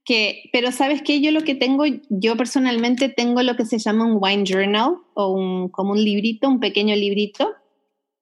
que, 0.05 0.49
pero 0.53 0.71
sabes 0.71 1.01
que 1.01 1.19
yo 1.19 1.31
lo 1.31 1.41
que 1.41 1.55
tengo, 1.55 1.83
yo 2.09 2.37
personalmente 2.37 3.09
tengo 3.09 3.41
lo 3.43 3.55
que 3.55 3.65
se 3.65 3.79
llama 3.79 4.05
un 4.05 4.19
wine 4.21 4.43
journal 4.45 4.97
o 5.15 5.29
un, 5.29 5.69
como 5.69 5.91
un 5.91 6.03
librito, 6.03 6.47
un 6.47 6.59
pequeño 6.59 6.95
librito 6.95 7.53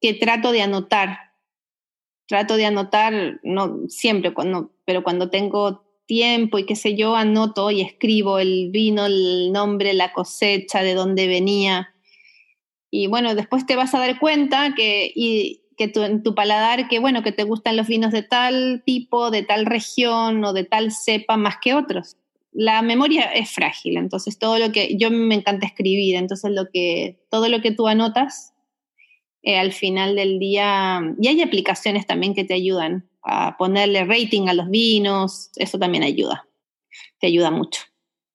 que 0.01 0.13
trato 0.13 0.51
de 0.51 0.61
anotar 0.61 1.33
trato 2.27 2.57
de 2.57 2.65
anotar, 2.65 3.39
no 3.43 3.81
siempre, 3.89 4.33
cuando, 4.33 4.71
pero 4.85 5.03
cuando 5.03 5.29
tengo 5.29 5.83
tiempo 6.05 6.57
y 6.57 6.65
qué 6.65 6.75
sé 6.75 6.95
yo, 6.95 7.15
anoto 7.15 7.71
y 7.71 7.81
escribo 7.81 8.39
el 8.39 8.69
vino, 8.71 9.05
el 9.05 9.51
nombre, 9.51 9.93
la 9.93 10.13
cosecha, 10.13 10.81
de 10.81 10.93
dónde 10.93 11.27
venía. 11.27 11.93
Y 12.89 13.07
bueno, 13.07 13.35
después 13.35 13.65
te 13.65 13.75
vas 13.75 13.93
a 13.93 13.99
dar 13.99 14.19
cuenta 14.19 14.73
que, 14.75 15.11
que 15.77 15.88
tu, 15.88 16.01
en 16.01 16.23
tu 16.23 16.36
paladar, 16.36 16.88
que 16.88 16.99
bueno, 16.99 17.23
que 17.23 17.31
te 17.31 17.43
gustan 17.43 17.77
los 17.77 17.88
vinos 17.88 18.12
de 18.12 18.23
tal 18.23 18.83
tipo, 18.86 19.31
de 19.31 19.43
tal 19.43 19.65
región 19.65 20.43
o 20.43 20.53
de 20.53 20.63
tal 20.63 20.91
cepa 20.91 21.38
más 21.38 21.57
que 21.62 21.73
otros. 21.73 22.17
La 22.51 22.81
memoria 22.81 23.23
es 23.23 23.49
frágil, 23.49 23.97
entonces 23.97 24.38
todo 24.38 24.59
lo 24.59 24.71
que 24.71 24.95
yo 24.97 25.09
me 25.09 25.36
encanta 25.36 25.65
escribir, 25.65 26.15
entonces 26.15 26.51
lo 26.51 26.69
que 26.71 27.19
todo 27.31 27.49
lo 27.49 27.62
que 27.62 27.71
tú 27.71 27.88
anotas 27.88 28.53
eh, 29.41 29.57
al 29.57 29.73
final 29.73 30.15
del 30.15 30.39
día. 30.39 31.01
Y 31.19 31.27
hay 31.27 31.41
aplicaciones 31.41 32.05
también 32.05 32.33
que 32.33 32.43
te 32.43 32.53
ayudan 32.53 33.09
a 33.23 33.57
ponerle 33.57 34.05
rating 34.05 34.47
a 34.47 34.53
los 34.53 34.69
vinos, 34.69 35.49
eso 35.55 35.79
también 35.79 36.03
ayuda, 36.03 36.47
te 37.19 37.27
ayuda 37.27 37.51
mucho. 37.51 37.81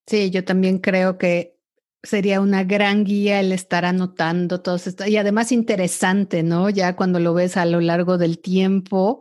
Sí, 0.07 0.31
yo 0.31 0.44
también 0.44 0.79
creo 0.79 1.18
que 1.18 1.58
sería 2.02 2.40
una 2.40 2.64
gran 2.64 3.04
guía 3.04 3.40
el 3.40 3.52
estar 3.52 3.84
anotando 3.84 4.61
todo 4.61 4.76
esto 4.76 5.06
y 5.06 5.16
además 5.16 5.52
interesante, 5.52 6.42
¿no? 6.42 6.70
Ya 6.70 6.96
cuando 6.96 7.20
lo 7.20 7.34
ves 7.34 7.56
a 7.56 7.66
lo 7.66 7.80
largo 7.80 8.18
del 8.18 8.38
tiempo, 8.38 9.20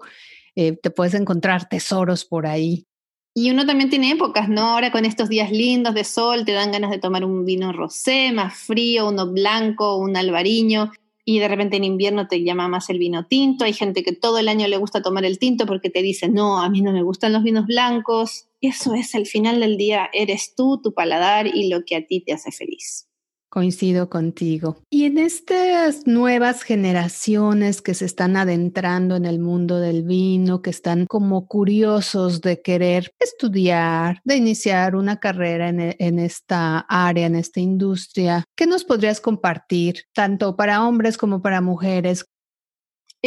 eh, 0.55 0.77
te 0.77 0.89
puedes 0.89 1.13
encontrar 1.13 1.67
tesoros 1.69 2.25
por 2.25 2.47
ahí. 2.47 2.85
Y 3.33 3.51
uno 3.51 3.67
también 3.67 3.91
tiene 3.91 4.11
épocas, 4.11 4.49
¿no? 4.49 4.61
Ahora 4.61 4.91
con 4.91 5.05
estos 5.05 5.29
días 5.29 5.51
lindos 5.51 5.93
de 5.93 6.03
sol 6.03 6.43
te 6.43 6.53
dan 6.53 6.71
ganas 6.71 6.89
de 6.89 6.97
tomar 6.97 7.23
un 7.23 7.45
vino 7.45 7.71
rosé, 7.71 8.31
más 8.31 8.55
frío, 8.57 9.09
uno 9.09 9.31
blanco, 9.31 9.97
un 9.97 10.17
albariño 10.17 10.91
y 11.29 11.39
de 11.39 11.49
repente 11.49 11.75
en 11.75 11.83
invierno 11.83 12.29
te 12.29 12.41
llama 12.41 12.69
más 12.69 12.89
el 12.89 12.99
vino 12.99 13.25
tinto. 13.25 13.65
Hay 13.65 13.73
gente 13.73 14.01
que 14.01 14.13
todo 14.13 14.37
el 14.37 14.47
año 14.47 14.65
le 14.69 14.77
gusta 14.77 15.01
tomar 15.01 15.25
el 15.25 15.39
tinto 15.39 15.65
porque 15.65 15.89
te 15.89 16.01
dice, 16.01 16.29
no, 16.29 16.61
a 16.61 16.69
mí 16.69 16.81
no 16.81 16.93
me 16.93 17.03
gustan 17.03 17.33
los 17.33 17.43
vinos 17.43 17.65
blancos. 17.65 18.47
Eso 18.61 18.93
es, 18.93 19.13
al 19.13 19.25
final 19.25 19.59
del 19.59 19.75
día, 19.75 20.09
eres 20.13 20.55
tú, 20.55 20.79
tu 20.81 20.93
paladar 20.93 21.45
y 21.53 21.67
lo 21.67 21.83
que 21.83 21.97
a 21.97 22.07
ti 22.07 22.21
te 22.21 22.31
hace 22.31 22.53
feliz. 22.53 23.09
Coincido 23.49 24.09
contigo. 24.09 24.81
Y 24.89 25.05
en 25.05 25.17
estas 25.17 26.05
nuevas 26.05 26.63
generaciones 26.63 27.81
que 27.81 27.93
se 27.93 28.05
están 28.05 28.35
adentrando 28.35 29.15
en 29.15 29.25
el 29.25 29.39
mundo 29.39 29.79
del 29.79 30.03
vino, 30.03 30.61
que 30.61 30.69
están 30.69 31.05
como 31.05 31.47
curiosos 31.47 32.41
de 32.41 32.61
querer 32.61 33.11
estudiar, 33.19 34.19
de 34.25 34.35
iniciar 34.35 34.95
una 34.95 35.19
carrera 35.19 35.69
en, 35.69 35.95
en 35.97 36.19
esta 36.19 36.79
área, 36.89 37.25
en 37.25 37.35
esta 37.35 37.59
industria, 37.59 38.43
¿qué 38.55 38.67
nos 38.67 38.83
podrías 38.83 39.21
compartir, 39.21 40.03
tanto 40.13 40.55
para 40.55 40.85
hombres 40.85 41.17
como 41.17 41.41
para 41.41 41.61
mujeres? 41.61 42.25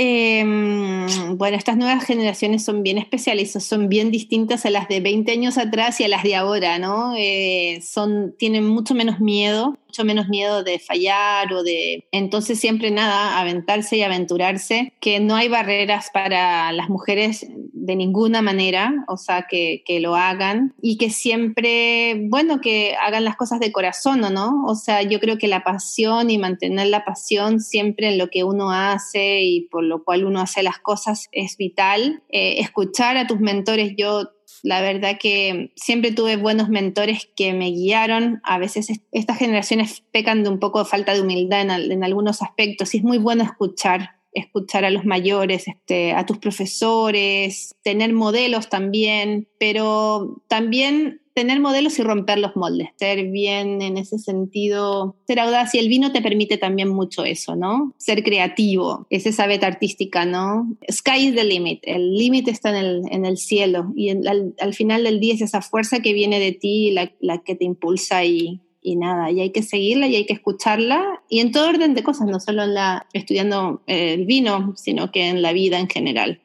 Em, 0.02 1.36
bueno, 1.36 1.58
estas 1.58 1.76
nuevas 1.76 2.06
generaciones 2.06 2.64
son 2.64 2.82
bien 2.82 2.96
especiales, 2.96 3.52
son 3.52 3.90
bien 3.90 4.10
distintas 4.10 4.64
a 4.64 4.70
las 4.70 4.88
de 4.88 5.00
20 5.00 5.30
años 5.30 5.58
atrás 5.58 6.00
y 6.00 6.04
a 6.04 6.08
las 6.08 6.22
de 6.22 6.36
ahora, 6.36 6.78
¿no? 6.78 7.12
Eh, 7.18 7.82
son, 7.82 8.34
tienen 8.38 8.66
mucho 8.66 8.94
menos 8.94 9.20
miedo, 9.20 9.76
mucho 9.88 10.04
menos 10.06 10.28
miedo 10.28 10.64
de 10.64 10.78
fallar 10.78 11.52
o 11.52 11.62
de... 11.62 12.06
Entonces 12.12 12.58
siempre 12.58 12.90
nada, 12.90 13.38
aventarse 13.38 13.98
y 13.98 14.02
aventurarse, 14.02 14.94
que 15.00 15.20
no 15.20 15.36
hay 15.36 15.48
barreras 15.48 16.08
para 16.14 16.72
las 16.72 16.88
mujeres 16.88 17.46
de 17.50 17.96
ninguna 17.96 18.40
manera, 18.40 19.04
o 19.06 19.18
sea, 19.18 19.46
que, 19.50 19.82
que 19.84 20.00
lo 20.00 20.14
hagan 20.14 20.74
y 20.80 20.96
que 20.96 21.10
siempre, 21.10 22.26
bueno, 22.28 22.60
que 22.62 22.94
hagan 23.04 23.24
las 23.24 23.36
cosas 23.36 23.60
de 23.60 23.72
corazón, 23.72 24.20
¿no? 24.20 24.64
O 24.64 24.76
sea, 24.76 25.02
yo 25.02 25.20
creo 25.20 25.36
que 25.36 25.48
la 25.48 25.62
pasión 25.62 26.30
y 26.30 26.38
mantener 26.38 26.86
la 26.86 27.04
pasión 27.04 27.60
siempre 27.60 28.08
en 28.08 28.18
lo 28.18 28.30
que 28.30 28.44
uno 28.44 28.70
hace 28.70 29.42
y 29.42 29.62
por 29.62 29.89
lo 29.90 30.04
cual 30.04 30.24
uno 30.24 30.40
hace 30.40 30.62
las 30.62 30.78
cosas 30.78 31.28
es 31.32 31.56
vital. 31.58 32.22
Eh, 32.30 32.60
escuchar 32.60 33.18
a 33.18 33.26
tus 33.26 33.40
mentores, 33.40 33.92
yo 33.98 34.30
la 34.62 34.80
verdad 34.80 35.18
que 35.20 35.72
siempre 35.76 36.12
tuve 36.12 36.36
buenos 36.36 36.68
mentores 36.68 37.28
que 37.36 37.52
me 37.52 37.70
guiaron. 37.70 38.40
A 38.44 38.58
veces 38.58 38.88
estas 39.12 39.38
generaciones 39.38 40.02
pecan 40.12 40.42
de 40.42 40.50
un 40.50 40.58
poco 40.58 40.78
de 40.78 40.88
falta 40.88 41.12
de 41.12 41.20
humildad 41.20 41.62
en, 41.62 42.04
algunos 42.04 42.40
aspectos 42.40 42.94
y 42.94 42.98
es 42.98 43.04
muy 43.04 43.18
bueno 43.18 43.44
escuchar 43.44 44.16
escuchar 44.32 44.84
a 44.84 44.90
los 44.90 45.04
mayores, 45.04 45.66
este, 45.66 46.12
a 46.12 46.24
tus 46.24 46.38
profesores, 46.38 47.74
tener 47.82 48.12
modelos 48.12 48.68
también, 48.68 49.48
pero 49.58 50.40
también 50.46 51.19
tener 51.40 51.58
modelos 51.58 51.98
y 51.98 52.02
romper 52.02 52.38
los 52.38 52.54
moldes, 52.54 52.90
ser 52.96 53.30
bien 53.30 53.80
en 53.80 53.96
ese 53.96 54.18
sentido, 54.18 55.16
ser 55.26 55.40
audaz 55.40 55.74
y 55.74 55.78
el 55.78 55.88
vino 55.88 56.12
te 56.12 56.20
permite 56.20 56.58
también 56.58 56.90
mucho 56.90 57.24
eso, 57.24 57.56
¿no? 57.56 57.94
Ser 57.96 58.22
creativo, 58.22 59.06
es 59.08 59.24
esa 59.24 59.46
beta 59.46 59.66
artística, 59.66 60.26
¿no? 60.26 60.76
Sky 60.92 61.28
is 61.28 61.34
the 61.34 61.44
limit, 61.44 61.80
el 61.84 62.12
límite 62.12 62.50
está 62.50 62.68
en 62.68 62.84
el, 62.84 63.02
en 63.10 63.24
el 63.24 63.38
cielo 63.38 63.90
y 63.96 64.10
al, 64.10 64.74
final 64.74 65.04
del 65.04 65.18
día 65.18 65.32
es 65.32 65.40
esa 65.40 65.62
fuerza 65.62 66.00
que 66.00 66.12
viene 66.12 66.38
de 66.40 66.52
ti, 66.52 66.90
la, 66.90 67.38
que 67.38 67.54
te 67.54 67.64
impulsa 67.64 68.22
y, 68.26 68.60
nada, 68.84 69.30
y 69.30 69.40
hay 69.40 69.50
que 69.50 69.62
seguirla 69.62 70.08
y 70.08 70.16
hay 70.16 70.26
que 70.26 70.34
escucharla 70.34 71.22
y 71.30 71.40
en 71.40 71.52
todo 71.52 71.70
orden 71.70 71.94
de 71.94 72.02
cosas, 72.02 72.26
no 72.26 72.38
solo 72.38 72.64
en 72.64 72.74
la 72.74 73.06
estudiando 73.14 73.80
eh, 73.86 74.12
el 74.12 74.26
vino, 74.26 74.74
sino 74.76 75.10
que 75.10 75.28
en 75.30 75.40
la 75.40 75.54
vida 75.54 75.78
en 75.78 75.88
general. 75.88 76.42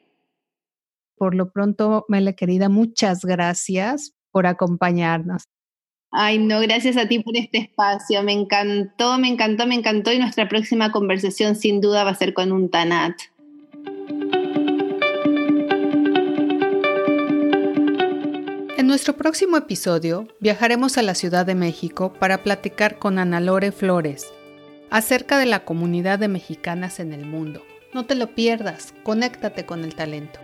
Por 1.18 1.36
lo 1.36 1.52
pronto, 1.52 2.06
Mele 2.08 2.34
querida, 2.34 2.70
muchas 2.70 3.26
gracias 3.26 4.15
por 4.36 4.48
acompañarnos. 4.48 5.46
Ay, 6.12 6.40
no, 6.40 6.60
gracias 6.60 6.98
a 6.98 7.08
ti 7.08 7.20
por 7.20 7.38
este 7.38 7.58
espacio. 7.58 8.22
Me 8.22 8.34
encantó, 8.34 9.18
me 9.18 9.30
encantó, 9.30 9.66
me 9.66 9.76
encantó. 9.76 10.12
Y 10.12 10.20
nuestra 10.20 10.50
próxima 10.50 10.92
conversación 10.92 11.56
sin 11.56 11.80
duda 11.80 12.04
va 12.04 12.10
a 12.10 12.16
ser 12.16 12.34
con 12.34 12.52
un 12.52 12.70
Tanat. 12.70 13.16
En 18.78 18.88
nuestro 18.88 19.16
próximo 19.16 19.56
episodio 19.56 20.28
viajaremos 20.42 20.98
a 20.98 21.02
la 21.02 21.16
Ciudad 21.16 21.46
de 21.46 21.56
México 21.56 22.12
para 22.20 22.44
platicar 22.44 23.00
con 23.00 23.20
Ana 23.20 23.40
Lore 23.40 23.72
Flores 23.72 24.34
acerca 24.90 25.38
de 25.38 25.46
la 25.46 25.64
comunidad 25.64 26.20
de 26.20 26.28
mexicanas 26.28 27.00
en 27.00 27.14
el 27.14 27.26
mundo. 27.26 27.62
No 27.94 28.06
te 28.06 28.16
lo 28.16 28.36
pierdas, 28.36 28.94
conéctate 29.04 29.66
con 29.66 29.86
el 29.86 29.96
talento. 29.96 30.42